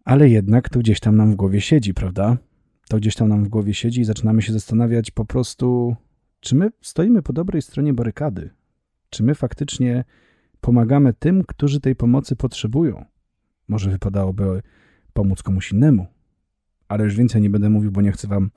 ale 0.06 0.30
jednak 0.30 0.70
to 0.70 0.80
gdzieś 0.80 1.00
tam 1.00 1.16
nam 1.16 1.32
w 1.32 1.36
głowie 1.36 1.62
siedzi, 1.62 1.94
prawda? 1.94 2.38
To 2.90 2.98
gdzieś 2.98 3.16
tam 3.16 3.30
nam 3.30 3.44
w 3.44 3.50
głowie 3.50 3.74
siedzi 3.74 4.02
i 4.02 4.06
zaczynamy 4.06 4.42
się 4.42 4.54
zastanawiać 4.54 5.12
po 5.12 5.26
prostu, 5.26 5.96
czy 6.40 6.56
my 6.56 6.70
stoimy 6.82 7.22
po 7.22 7.34
dobrej 7.34 7.62
stronie 7.62 7.94
barykady? 7.94 8.50
Czy 9.10 9.24
my 9.24 9.36
faktycznie 9.36 10.04
pomagamy 10.62 11.14
tym, 11.14 11.44
którzy 11.44 11.80
tej 11.80 11.96
pomocy 11.96 12.36
potrzebują. 12.36 13.06
Może 13.68 13.90
wypadałoby 13.90 14.62
pomóc 15.14 15.44
komuś 15.44 15.72
innemu, 15.72 16.08
ale 16.88 17.04
już 17.04 17.16
więcej 17.16 17.42
nie 17.42 17.50
będę 17.50 17.70
mówił, 17.70 17.92
bo 17.92 18.02
nie 18.02 18.12
chcę 18.12 18.28
wam 18.28 18.52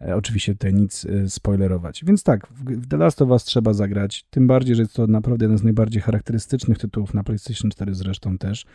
e, 0.00 0.16
oczywiście 0.16 0.52
tutaj 0.52 0.74
nic 0.74 1.04
e, 1.04 1.28
spoilerować. 1.28 2.04
Więc 2.04 2.22
tak, 2.22 2.46
w 2.50 2.86
The 2.86 2.96
Last 2.96 3.22
of 3.22 3.28
Us 3.28 3.44
trzeba 3.44 3.72
zagrać, 3.72 4.26
tym 4.30 4.46
bardziej, 4.46 4.76
że 4.76 4.82
jest 4.82 4.94
to 4.94 5.06
naprawdę 5.06 5.44
jeden 5.44 5.58
z 5.58 5.62
najbardziej 5.62 6.02
charakterystycznych 6.02 6.78
tytułów 6.78 7.14
na 7.14 7.24
PlayStation 7.24 7.70
4 7.70 7.94
zresztą 7.94 8.38
też. 8.38 8.66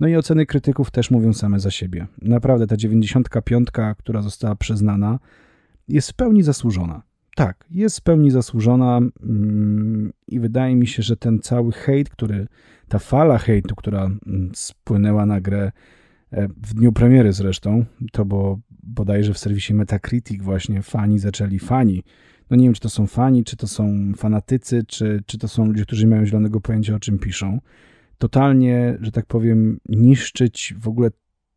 No 0.00 0.08
i 0.08 0.16
oceny 0.16 0.46
krytyków 0.46 0.90
też 0.90 1.10
mówią 1.10 1.32
same 1.32 1.60
za 1.60 1.70
siebie. 1.70 2.06
Naprawdę 2.22 2.66
ta 2.66 2.76
95, 2.76 3.68
która 3.98 4.22
została 4.22 4.56
przyznana, 4.56 5.18
jest 5.88 6.10
w 6.10 6.14
pełni 6.14 6.42
zasłużona 6.42 7.09
tak, 7.36 7.64
jest 7.70 7.98
w 7.98 8.02
pełni 8.02 8.30
zasłużona 8.30 8.98
mm, 9.22 10.12
i 10.28 10.40
wydaje 10.40 10.76
mi 10.76 10.86
się, 10.86 11.02
że 11.02 11.16
ten 11.16 11.40
cały 11.40 11.72
hejt, 11.72 12.10
który, 12.10 12.46
ta 12.88 12.98
fala 12.98 13.38
hejtu, 13.38 13.74
która 13.76 14.04
mm, 14.04 14.50
spłynęła 14.54 15.26
na 15.26 15.40
grę 15.40 15.72
e, 16.32 16.48
w 16.48 16.74
dniu 16.74 16.92
premiery 16.92 17.32
zresztą, 17.32 17.84
to 18.12 18.24
bo 18.24 18.58
bodajże 18.82 19.34
w 19.34 19.38
serwisie 19.38 19.74
Metacritic 19.74 20.42
właśnie 20.42 20.82
fani 20.82 21.18
zaczęli, 21.18 21.58
fani, 21.58 22.02
no 22.50 22.56
nie 22.56 22.64
wiem, 22.64 22.74
czy 22.74 22.80
to 22.80 22.88
są 22.88 23.06
fani, 23.06 23.44
czy 23.44 23.56
to 23.56 23.66
są 23.66 24.12
fanatycy, 24.16 24.84
czy, 24.86 25.22
czy 25.26 25.38
to 25.38 25.48
są 25.48 25.66
ludzie, 25.66 25.82
którzy 25.82 26.06
mają 26.06 26.26
zielonego 26.26 26.60
pojęcia, 26.60 26.94
o 26.94 27.00
czym 27.00 27.18
piszą. 27.18 27.60
Totalnie, 28.18 28.98
że 29.00 29.12
tak 29.12 29.26
powiem, 29.26 29.80
niszczyć 29.88 30.74
w 30.78 30.88
ogóle 30.88 31.10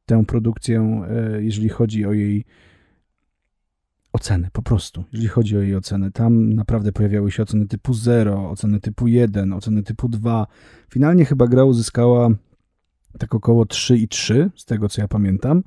tę 0.06 0.26
produkcję, 0.26 1.06
e, 1.10 1.44
jeżeli 1.44 1.70
chodzi 1.70 2.06
o 2.06 2.14
jej 2.14 2.46
ocenę, 4.14 4.50
po 4.54 4.62
prostu, 4.62 5.04
jeżeli 5.12 5.30
chodzi 5.30 5.58
o 5.58 5.62
jej 5.62 5.76
ocenę. 5.76 6.12
Tam 6.12 6.54
naprawdę 6.54 6.92
pojawiały 6.92 7.32
się 7.32 7.44
oceny 7.44 7.68
typu 7.68 7.94
0, 7.94 8.50
oceny 8.50 8.80
typu 8.80 9.08
1, 9.08 9.54
oceny 9.54 9.84
typu 9.84 10.10
2. 10.10 10.48
Finalnie 10.90 11.26
chyba 11.26 11.48
gra 11.48 11.64
uzyskała 11.64 12.30
tak 13.20 13.36
około 13.36 13.66
3 13.66 13.98
i 13.98 14.08
3, 14.08 14.52
z 14.56 14.66
tego 14.66 14.90
co 14.90 15.02
ja 15.02 15.08
pamiętam, 15.08 15.64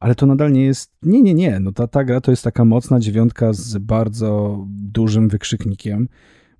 ale 0.00 0.14
to 0.14 0.26
nadal 0.26 0.52
nie 0.52 0.64
jest, 0.64 0.92
nie, 1.02 1.22
nie, 1.22 1.34
nie, 1.34 1.60
no 1.60 1.72
ta, 1.72 1.86
ta 1.86 2.04
gra 2.04 2.20
to 2.20 2.30
jest 2.30 2.44
taka 2.44 2.64
mocna 2.64 3.00
dziewiątka 3.00 3.52
z 3.52 3.78
bardzo 3.78 4.64
dużym 4.68 5.28
wykrzyknikiem, 5.28 6.08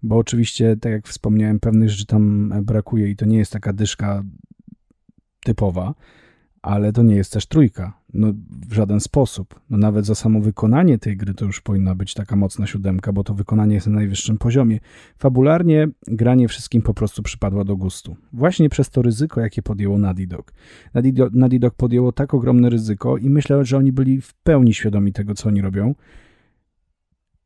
bo 0.03 0.17
oczywiście, 0.17 0.77
tak 0.77 0.93
jak 0.93 1.09
wspomniałem, 1.09 1.61
pewnych 1.61 1.91
rzeczy 1.91 2.07
tam 2.07 2.53
brakuje 2.63 3.09
i 3.09 3.17
to 3.17 3.27
nie 3.27 3.39
jest 3.39 3.53
taka 3.53 3.73
dyszka 3.73 4.23
typowa, 5.45 5.95
ale 6.63 6.93
to 6.93 7.03
nie 7.03 7.17
jest 7.17 7.33
też 7.33 7.47
trójka. 7.47 8.01
No, 8.15 8.33
w 8.69 8.73
żaden 8.73 9.01
sposób. 9.01 9.61
No, 9.71 9.79
nawet 9.79 10.07
za 10.07 10.15
samo 10.15 10.41
wykonanie 10.41 10.99
tej 10.99 11.17
gry 11.17 11.35
to 11.35 11.45
już 11.45 11.61
powinna 11.61 11.95
być 11.95 12.15
taka 12.15 12.37
mocna 12.37 12.67
siódemka, 12.67 13.13
bo 13.13 13.25
to 13.25 13.35
wykonanie 13.35 13.75
jest 13.75 13.87
na 13.87 13.93
najwyższym 13.93 14.39
poziomie. 14.39 14.81
Fabularnie 15.19 15.89
granie 16.07 16.49
wszystkim 16.49 16.83
po 16.83 16.95
prostu 16.95 17.23
przypadła 17.23 17.65
do 17.65 17.77
gustu. 17.77 18.17
Właśnie 18.33 18.69
przez 18.69 18.91
to 18.91 19.03
ryzyko, 19.03 19.41
jakie 19.41 19.63
podjęło 19.63 19.99
Naughty 19.99 20.27
Dog. 20.27 20.53
Naughty 21.33 21.59
Dog 21.59 21.75
podjęło 21.75 22.13
tak 22.13 22.35
ogromne 22.35 22.71
ryzyko 22.71 23.17
i 23.17 23.31
myślę, 23.31 23.65
że 23.65 23.77
oni 23.77 23.93
byli 23.93 24.21
w 24.21 24.35
pełni 24.35 24.75
świadomi 24.75 25.13
tego, 25.13 25.35
co 25.35 25.49
oni 25.49 25.63
robią. 25.63 25.95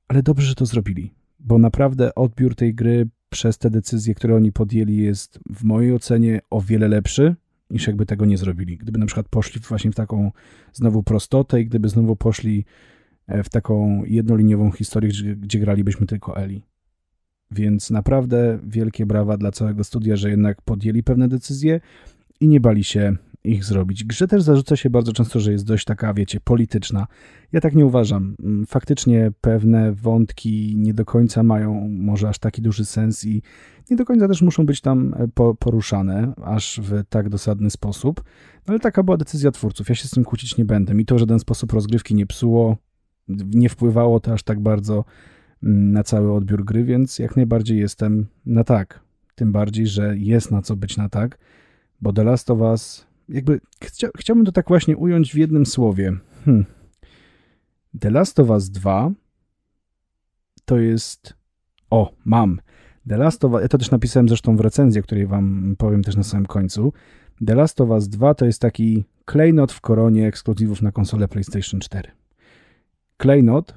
Ale 0.09 0.23
dobrze, 0.23 0.47
że 0.47 0.55
to 0.55 0.67
zrobili, 0.67 1.15
bo 1.41 1.59
naprawdę 1.59 2.15
odbiór 2.15 2.55
tej 2.55 2.75
gry 2.75 3.09
przez 3.31 3.59
te 3.59 3.71
decyzje, 3.71 4.15
które 4.15 4.37
oni 4.37 4.53
podjęli, 4.53 4.97
jest 4.97 5.39
w 5.51 5.65
mojej 5.65 5.95
ocenie 5.95 6.41
o 6.51 6.61
wiele 6.61 6.89
lepszy 6.89 7.37
niż 7.71 7.87
jakby 7.87 8.07
tego 8.07 8.25
nie 8.25 8.39
zrobili. 8.39 8.79
Gdyby 8.79 8.99
na 8.99 9.07
przykład 9.07 9.29
poszli 9.29 9.61
właśnie 9.61 9.93
w 9.93 9.95
taką 9.95 10.31
znowu 10.73 11.03
prostotę 11.03 11.61
i 11.61 11.67
gdyby 11.67 11.89
znowu 11.89 12.17
poszli 12.17 12.65
e, 13.27 13.43
w 13.43 13.49
taką 13.49 14.05
jednoliniową 14.05 14.71
historię, 14.71 15.11
gdzie, 15.11 15.37
gdzie 15.37 15.59
gralibyśmy 15.59 16.07
tylko 16.07 16.37
Eli. 16.37 16.63
Więc 17.51 17.91
naprawdę 17.91 18.59
wielkie 18.67 19.07
brawa 19.07 19.37
dla 19.37 19.53
całego 19.53 19.85
studia, 19.85 20.17
że 20.17 20.31
jednak 20.31 20.63
podjęli 20.63 21.03
pewne 21.03 21.29
decyzje 21.29 21.81
i 22.41 22.49
nie 22.49 22.61
bali 22.61 22.85
się 22.85 23.17
ich 23.45 23.65
zrobić. 23.65 24.05
Grze 24.05 24.29
też 24.29 24.43
zarzuca 24.43 24.77
się 24.77 24.91
bardzo 24.91 25.13
często, 25.13 25.41
że 25.41 25.53
jest 25.53 25.65
dość 25.65 25.85
taka, 25.85 26.15
wiecie, 26.15 26.41
polityczna. 26.41 27.07
Ja 27.53 27.61
tak 27.61 27.75
nie 27.75 27.87
uważam. 27.87 28.37
Mm, 28.43 28.67
faktycznie 28.67 29.33
pewne 29.41 29.93
wątki 29.93 30.75
nie 30.77 30.95
do 30.95 31.05
końca 31.05 31.43
mają 31.43 31.89
może 31.89 32.29
aż 32.29 32.39
taki 32.39 32.63
duży 32.63 32.85
sens 32.85 33.25
i 33.25 33.43
nie 33.91 33.97
do 33.97 34.05
końca 34.05 34.29
też 34.29 34.43
muszą 34.43 34.67
być 34.67 34.81
tam 34.81 35.15
e, 35.15 35.55
poruszane, 35.59 36.33
aż 36.45 36.81
w 36.83 37.05
tak 37.09 37.29
dosadny 37.29 37.71
sposób. 37.71 38.25
No 38.67 38.73
ale 38.73 38.81
taka 38.81 39.03
była 39.03 39.17
decyzja 39.17 39.51
twórców. 39.51 39.89
Ja 39.89 39.95
się 39.95 40.09
z 40.09 40.11
tym 40.11 40.25
kłócić 40.25 40.57
nie 40.57 40.65
będę. 40.65 40.95
Mi 40.95 41.05
to 41.05 41.15
w 41.15 41.19
żaden 41.19 41.39
sposób 41.39 41.73
rozgrywki 41.73 42.15
nie 42.15 42.27
psuło, 42.27 42.77
nie 43.29 43.69
wpływało 43.69 44.21
to 44.21 44.33
aż 44.33 44.43
tak 44.43 44.61
bardzo 44.61 45.05
mm, 45.63 45.93
na 45.93 46.03
cały 46.03 46.33
odbiór 46.33 46.65
gry, 46.65 46.85
więc 46.85 47.19
jak 47.19 47.37
najbardziej 47.37 47.79
jestem 47.79 48.27
na 48.47 48.65
tak. 48.65 49.01
Tym 49.35 49.53
bardziej, 49.53 49.87
że 49.87 50.19
jest 50.19 50.51
na 50.51 50.63
co 50.63 50.77
być 50.77 50.97
na 50.97 51.09
tak, 51.09 51.39
bo 52.01 52.13
The 52.13 52.25
Last 52.25 52.51
of 52.51 52.61
Us 52.61 53.07
jakby 53.29 53.61
chcia, 53.85 54.09
chciałbym 54.17 54.45
to 54.45 54.53
tak 54.53 54.69
właśnie 54.69 54.97
ująć 54.97 55.33
w 55.33 55.37
jednym 55.37 55.67
słowie. 55.67 56.13
Hmm. 56.45 56.65
The 58.01 58.11
Last 58.11 58.41
of 58.41 58.51
Us 58.51 58.71
2 58.71 59.11
to 60.65 60.79
jest. 60.79 61.35
O, 61.91 62.13
mam. 62.25 62.61
The 63.09 63.17
Last 63.17 63.45
of 63.45 63.53
Us. 63.53 63.63
Ja 63.63 63.69
to 63.69 63.79
też 63.79 63.91
napisałem 63.91 64.29
zresztą 64.29 64.57
w 64.57 64.61
recenzji, 64.61 65.01
o 65.01 65.03
której 65.03 65.27
Wam 65.27 65.75
powiem 65.79 66.03
też 66.03 66.17
na 66.17 66.23
samym 66.23 66.47
końcu. 66.47 66.93
The 67.47 67.55
Last 67.55 67.81
of 67.81 67.91
Us 67.91 68.09
2 68.09 68.35
to 68.35 68.47
jest 68.47 68.61
taki 68.61 69.05
klejnot 69.25 69.73
w 69.73 69.81
koronie 69.81 70.27
ekskluzywów 70.27 70.83
na 70.83 70.93
konsolę 70.93 71.29
PlayStation 71.29 71.81
4. 71.81 72.11
Klejnot, 73.17 73.75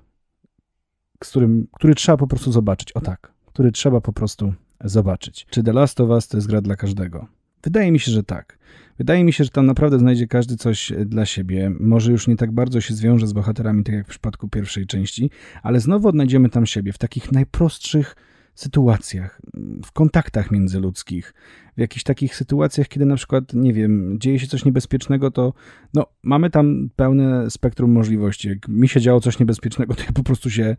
z 1.23 1.29
którym, 1.29 1.67
który 1.73 1.95
trzeba 1.95 2.17
po 2.17 2.27
prostu 2.27 2.51
zobaczyć. 2.51 2.91
O 2.91 3.01
tak, 3.01 3.33
który 3.45 3.71
trzeba 3.71 4.01
po 4.01 4.13
prostu 4.13 4.53
zobaczyć. 4.83 5.47
Czy 5.49 5.63
The 5.63 5.73
Last 5.73 6.01
of 6.01 6.09
Us 6.09 6.27
to 6.27 6.37
jest 6.37 6.47
gra 6.47 6.61
dla 6.61 6.75
każdego? 6.75 7.36
Wydaje 7.63 7.91
mi 7.91 7.99
się, 7.99 8.11
że 8.11 8.23
tak. 8.23 8.57
Wydaje 8.97 9.23
mi 9.23 9.33
się, 9.33 9.43
że 9.43 9.49
tam 9.49 9.65
naprawdę 9.65 9.99
znajdzie 9.99 10.27
każdy 10.27 10.57
coś 10.57 10.91
e, 10.91 11.05
dla 11.05 11.25
siebie. 11.25 11.71
Może 11.79 12.11
już 12.11 12.27
nie 12.27 12.35
tak 12.35 12.51
bardzo 12.51 12.81
się 12.81 12.93
zwiąże 12.93 13.27
z 13.27 13.33
bohaterami, 13.33 13.83
tak 13.83 13.95
jak 13.95 14.05
w 14.05 14.09
przypadku 14.09 14.47
pierwszej 14.47 14.85
części, 14.85 15.29
ale 15.63 15.79
znowu 15.79 16.07
odnajdziemy 16.07 16.49
tam 16.49 16.65
siebie 16.65 16.93
w 16.93 16.97
takich 16.97 17.31
najprostszych 17.31 18.15
sytuacjach, 18.55 19.41
w 19.85 19.91
kontaktach 19.91 20.51
międzyludzkich, 20.51 21.33
w 21.77 21.79
jakichś 21.79 22.03
takich 22.03 22.35
sytuacjach, 22.35 22.87
kiedy 22.87 23.05
na 23.05 23.15
przykład, 23.15 23.53
nie 23.53 23.73
wiem, 23.73 24.15
dzieje 24.19 24.39
się 24.39 24.47
coś 24.47 24.65
niebezpiecznego, 24.65 25.31
to 25.31 25.53
no, 25.93 26.05
mamy 26.23 26.49
tam 26.49 26.89
pełne 26.95 27.51
spektrum 27.51 27.91
możliwości. 27.91 28.49
Jak 28.49 28.67
mi 28.67 28.87
się 28.87 29.01
działo 29.01 29.19
coś 29.19 29.39
niebezpiecznego, 29.39 29.95
to 29.95 30.03
ja 30.03 30.11
po 30.13 30.23
prostu 30.23 30.49
się 30.49 30.75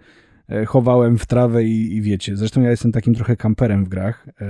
chowałem 0.67 1.19
w 1.19 1.27
trawę 1.27 1.65
i, 1.65 1.97
i, 1.97 2.03
wiecie. 2.03 2.37
Zresztą 2.37 2.61
ja 2.63 2.71
jestem 2.71 2.93
takim 2.93 3.15
trochę 3.15 3.37
kamperem 3.37 3.85
w 3.85 3.89
grach. 3.89 4.29
E, 4.41 4.49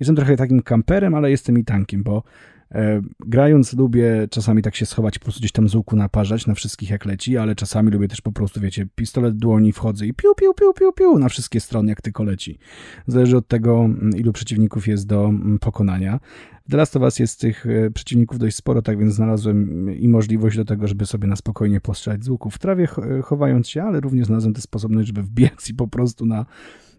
jestem 0.00 0.16
trochę 0.16 0.36
takim 0.36 0.62
kamperem, 0.62 1.14
ale 1.14 1.30
jestem 1.30 1.58
i 1.58 1.64
tankiem, 1.64 2.02
bo 2.02 2.16
e, 2.16 2.63
grając 3.20 3.72
lubię 3.72 4.28
czasami 4.30 4.62
tak 4.62 4.76
się 4.76 4.86
schować, 4.86 5.18
po 5.18 5.22
prostu 5.22 5.40
gdzieś 5.40 5.52
tam 5.52 5.68
z 5.68 5.74
łuku 5.74 5.96
naparzać 5.96 6.46
na 6.46 6.54
wszystkich 6.54 6.90
jak 6.90 7.04
leci, 7.04 7.36
ale 7.36 7.54
czasami 7.54 7.90
lubię 7.90 8.08
też 8.08 8.20
po 8.20 8.32
prostu, 8.32 8.60
wiecie, 8.60 8.86
pistolet 8.94 9.36
dłoni 9.36 9.72
wchodzę 9.72 10.06
i 10.06 10.14
piu, 10.14 10.34
piu, 10.34 10.54
piu, 10.54 10.72
piu, 10.72 10.92
piu 10.92 11.18
na 11.18 11.28
wszystkie 11.28 11.60
strony, 11.60 11.88
jak 11.88 12.02
tylko 12.02 12.24
leci. 12.24 12.58
Zależy 13.06 13.36
od 13.36 13.48
tego, 13.48 13.88
ilu 14.16 14.32
przeciwników 14.32 14.88
jest 14.88 15.06
do 15.06 15.32
pokonania. 15.60 16.20
The 16.70 16.76
Last 16.76 16.96
of 16.96 17.18
jest 17.18 17.40
tych 17.40 17.66
e, 17.66 17.90
przeciwników 17.90 18.38
dość 18.38 18.56
sporo, 18.56 18.82
tak 18.82 18.98
więc 18.98 19.14
znalazłem 19.14 19.90
i 19.96 20.08
możliwość 20.08 20.56
do 20.56 20.64
tego, 20.64 20.88
żeby 20.88 21.06
sobie 21.06 21.28
na 21.28 21.36
spokojnie 21.36 21.80
postrzelać 21.80 22.24
z 22.24 22.28
łuku 22.28 22.50
w 22.50 22.58
trawie, 22.58 22.88
e, 23.18 23.22
chowając 23.22 23.68
się, 23.68 23.82
ale 23.82 24.00
również 24.00 24.26
znalazłem 24.26 24.54
tę 24.54 24.60
sposobność, 24.60 25.06
żeby 25.06 25.22
wbiec 25.22 25.70
i 25.70 25.74
po 25.74 25.88
prostu 25.88 26.26
na 26.26 26.46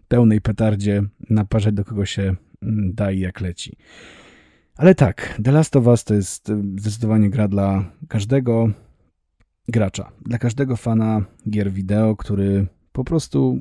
pełnej 0.08 0.40
petardzie 0.40 1.02
naparzać 1.30 1.74
do 1.74 1.84
kogo 1.84 2.06
się 2.06 2.34
da 2.92 3.12
i 3.12 3.20
jak 3.20 3.40
leci. 3.40 3.76
Ale 4.76 4.94
tak, 4.94 5.40
The 5.44 5.52
Last 5.52 5.76
of 5.76 5.86
Us 5.86 6.04
to 6.04 6.14
jest 6.14 6.50
e, 6.50 6.62
zdecydowanie 6.76 7.30
gra 7.30 7.48
dla 7.48 7.84
każdego 8.08 8.70
gracza, 9.68 10.12
dla 10.20 10.38
każdego 10.38 10.76
fana 10.76 11.24
gier 11.50 11.72
wideo, 11.72 12.16
który 12.16 12.66
po 12.96 13.04
prostu 13.04 13.58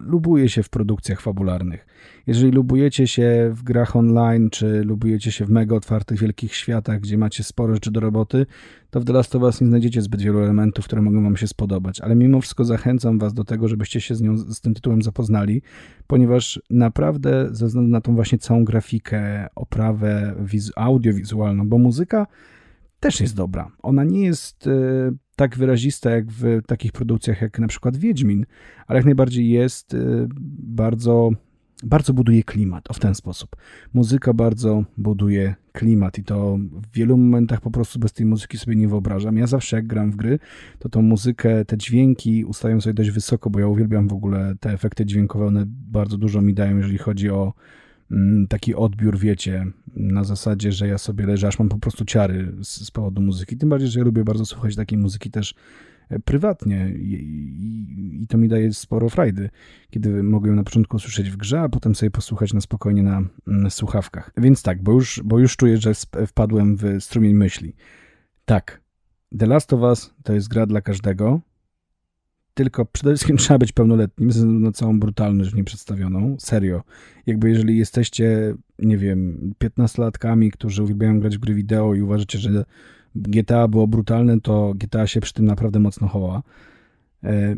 lubuje 0.00 0.48
się 0.48 0.62
w 0.62 0.70
produkcjach 0.70 1.20
fabularnych. 1.20 1.86
Jeżeli 2.26 2.52
lubujecie 2.52 3.06
się 3.06 3.50
w 3.52 3.62
grach 3.62 3.96
online, 3.96 4.50
czy 4.50 4.84
lubujecie 4.84 5.32
się 5.32 5.44
w 5.44 5.50
mega 5.50 5.76
otwartych, 5.76 6.18
wielkich 6.18 6.54
światach, 6.54 7.00
gdzie 7.00 7.18
macie 7.18 7.44
sporo 7.44 7.74
rzeczy 7.74 7.90
do 7.90 8.00
roboty, 8.00 8.46
to 8.90 9.00
w 9.00 9.04
The 9.04 9.12
Last 9.12 9.36
of 9.36 9.42
Us 9.42 9.60
nie 9.60 9.66
znajdziecie 9.66 10.02
zbyt 10.02 10.22
wielu 10.22 10.38
elementów, 10.38 10.84
które 10.84 11.02
mogą 11.02 11.22
wam 11.22 11.36
się 11.36 11.46
spodobać. 11.46 12.00
Ale 12.00 12.14
mimo 12.14 12.40
wszystko 12.40 12.64
zachęcam 12.64 13.18
was 13.18 13.34
do 13.34 13.44
tego, 13.44 13.68
żebyście 13.68 14.00
się 14.00 14.14
z, 14.14 14.20
nią, 14.20 14.38
z 14.38 14.60
tym 14.60 14.74
tytułem 14.74 15.02
zapoznali, 15.02 15.62
ponieważ 16.06 16.62
naprawdę 16.70 17.48
ze 17.50 17.66
względu 17.66 17.90
na 17.90 18.00
tą 18.00 18.14
właśnie 18.14 18.38
całą 18.38 18.64
grafikę, 18.64 19.46
oprawę 19.54 20.34
audiowizualną, 20.76 21.68
bo 21.68 21.78
muzyka 21.78 22.26
też 23.00 23.20
jest 23.20 23.36
dobra. 23.36 23.70
Ona 23.82 24.04
nie 24.04 24.24
jest 24.24 24.66
e, 24.66 24.70
tak 25.38 25.56
wyrazista 25.56 26.10
jak 26.10 26.26
w 26.32 26.66
takich 26.66 26.92
produkcjach 26.92 27.42
jak 27.42 27.58
na 27.58 27.68
przykład 27.68 27.96
Wiedźmin, 27.96 28.46
ale 28.86 28.98
jak 28.98 29.04
najbardziej 29.04 29.50
jest 29.50 29.94
e, 29.94 29.98
bardzo, 30.58 31.30
bardzo 31.82 32.12
buduje 32.12 32.44
klimat, 32.44 32.90
o 32.90 32.94
w 32.94 32.98
ten 32.98 33.14
sposób. 33.14 33.56
Muzyka 33.94 34.34
bardzo 34.34 34.84
buduje 34.96 35.54
klimat 35.72 36.18
i 36.18 36.24
to 36.24 36.58
w 36.58 36.92
wielu 36.92 37.16
momentach 37.16 37.60
po 37.60 37.70
prostu 37.70 37.98
bez 37.98 38.12
tej 38.12 38.26
muzyki 38.26 38.58
sobie 38.58 38.76
nie 38.76 38.88
wyobrażam. 38.88 39.36
Ja 39.36 39.46
zawsze 39.46 39.76
jak 39.76 39.86
gram 39.86 40.12
w 40.12 40.16
gry, 40.16 40.38
to 40.78 40.88
tą 40.88 41.02
muzykę, 41.02 41.64
te 41.64 41.76
dźwięki 41.76 42.44
ustawiam 42.44 42.80
sobie 42.80 42.94
dość 42.94 43.10
wysoko, 43.10 43.50
bo 43.50 43.60
ja 43.60 43.66
uwielbiam 43.66 44.08
w 44.08 44.12
ogóle 44.12 44.54
te 44.60 44.72
efekty 44.72 45.06
dźwiękowe, 45.06 45.46
one 45.46 45.64
bardzo 45.66 46.18
dużo 46.18 46.40
mi 46.42 46.54
dają, 46.54 46.76
jeżeli 46.76 46.98
chodzi 46.98 47.30
o 47.30 47.52
taki 48.48 48.74
odbiór, 48.74 49.18
wiecie, 49.18 49.66
na 49.96 50.24
zasadzie, 50.24 50.72
że 50.72 50.88
ja 50.88 50.98
sobie 50.98 51.26
leżę, 51.26 51.48
aż 51.48 51.58
mam 51.58 51.68
po 51.68 51.78
prostu 51.78 52.04
ciary 52.04 52.52
z, 52.62 52.86
z 52.86 52.90
powodu 52.90 53.22
muzyki. 53.22 53.56
Tym 53.56 53.68
bardziej, 53.68 53.88
że 53.88 54.00
ja 54.00 54.04
lubię 54.04 54.24
bardzo 54.24 54.46
słuchać 54.46 54.76
takiej 54.76 54.98
muzyki 54.98 55.30
też 55.30 55.54
e, 56.08 56.18
prywatnie 56.18 56.90
i, 56.96 57.12
i, 57.12 58.22
i, 58.22 58.26
to 58.26 58.38
mi 58.38 58.48
daje 58.48 58.72
sporo 58.72 59.08
frajdy, 59.08 59.50
kiedy 59.90 60.22
mogę 60.22 60.50
ją 60.50 60.56
na 60.56 60.64
początku 60.64 60.98
słyszeć 60.98 61.30
w 61.30 61.36
grze, 61.36 61.60
a 61.60 61.68
potem 61.68 61.94
sobie 61.94 62.10
posłuchać 62.10 62.54
na 62.54 62.60
spokojnie 62.60 63.02
na, 63.02 63.22
na 63.46 63.70
słuchawkach. 63.70 64.30
Więc 64.36 64.62
tak, 64.62 64.82
bo 64.82 64.92
już, 64.92 65.20
bo 65.24 65.38
już 65.38 65.56
czuję, 65.56 65.76
że 65.76 65.92
wpadłem 66.26 66.76
w 66.76 66.96
strumień 67.00 67.34
myśli. 67.34 67.74
Tak, 68.44 68.80
The 69.38 69.46
Last 69.46 69.72
of 69.72 69.80
Us 69.80 70.14
to 70.22 70.32
jest 70.32 70.48
gra 70.48 70.66
dla 70.66 70.80
każdego, 70.80 71.40
tylko 72.58 72.84
przede 72.84 73.10
wszystkim 73.10 73.36
trzeba 73.42 73.58
być 73.58 73.72
pełnoletnim, 73.72 74.32
ze 74.32 74.38
względu 74.38 74.60
na 74.60 74.72
całą 74.72 75.00
brutalność 75.00 75.50
w 75.50 75.54
niej 75.54 75.64
przedstawioną. 75.64 76.36
Serio. 76.38 76.82
Jakby 77.26 77.48
jeżeli 77.48 77.78
jesteście, 77.78 78.54
nie 78.78 78.98
wiem, 78.98 79.52
15-latkami, 79.64 80.50
którzy 80.50 80.82
uwielbiają 80.82 81.20
grać 81.20 81.36
w 81.36 81.40
gry 81.40 81.54
wideo 81.54 81.94
i 81.94 82.02
uważacie, 82.02 82.38
że 82.38 82.64
GTA 83.14 83.68
było 83.68 83.86
brutalne, 83.86 84.40
to 84.40 84.74
GTA 84.76 85.06
się 85.06 85.20
przy 85.20 85.32
tym 85.32 85.44
naprawdę 85.44 85.78
mocno 85.78 86.08
chowa. 86.08 86.42
E, 87.24 87.56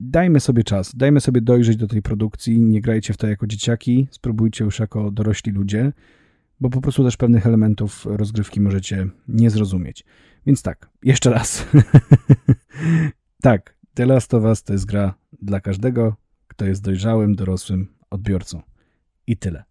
dajmy 0.00 0.40
sobie 0.40 0.64
czas, 0.64 0.96
dajmy 0.96 1.20
sobie 1.20 1.40
dojrzeć 1.40 1.76
do 1.76 1.88
tej 1.88 2.02
produkcji, 2.02 2.60
nie 2.60 2.80
grajcie 2.80 3.12
w 3.12 3.16
to 3.16 3.26
jako 3.26 3.46
dzieciaki, 3.46 4.08
spróbujcie 4.10 4.64
już 4.64 4.78
jako 4.78 5.10
dorośli 5.10 5.52
ludzie, 5.52 5.92
bo 6.60 6.70
po 6.70 6.80
prostu 6.80 7.04
też 7.04 7.16
pewnych 7.16 7.46
elementów 7.46 8.06
rozgrywki 8.06 8.60
możecie 8.60 9.06
nie 9.28 9.50
zrozumieć. 9.50 10.04
Więc 10.46 10.62
tak, 10.62 10.90
jeszcze 11.02 11.30
raz. 11.30 11.66
tak, 13.42 13.74
The 13.94 14.06
Last 14.06 14.34
of 14.34 14.44
Us 14.44 14.62
to 14.62 14.72
jest 14.72 14.86
gra 14.86 15.14
dla 15.42 15.60
każdego, 15.60 16.16
kto 16.48 16.64
jest 16.64 16.82
dojrzałym, 16.82 17.34
dorosłym 17.34 17.94
odbiorcą. 18.10 18.62
I 19.26 19.36
tyle. 19.36 19.64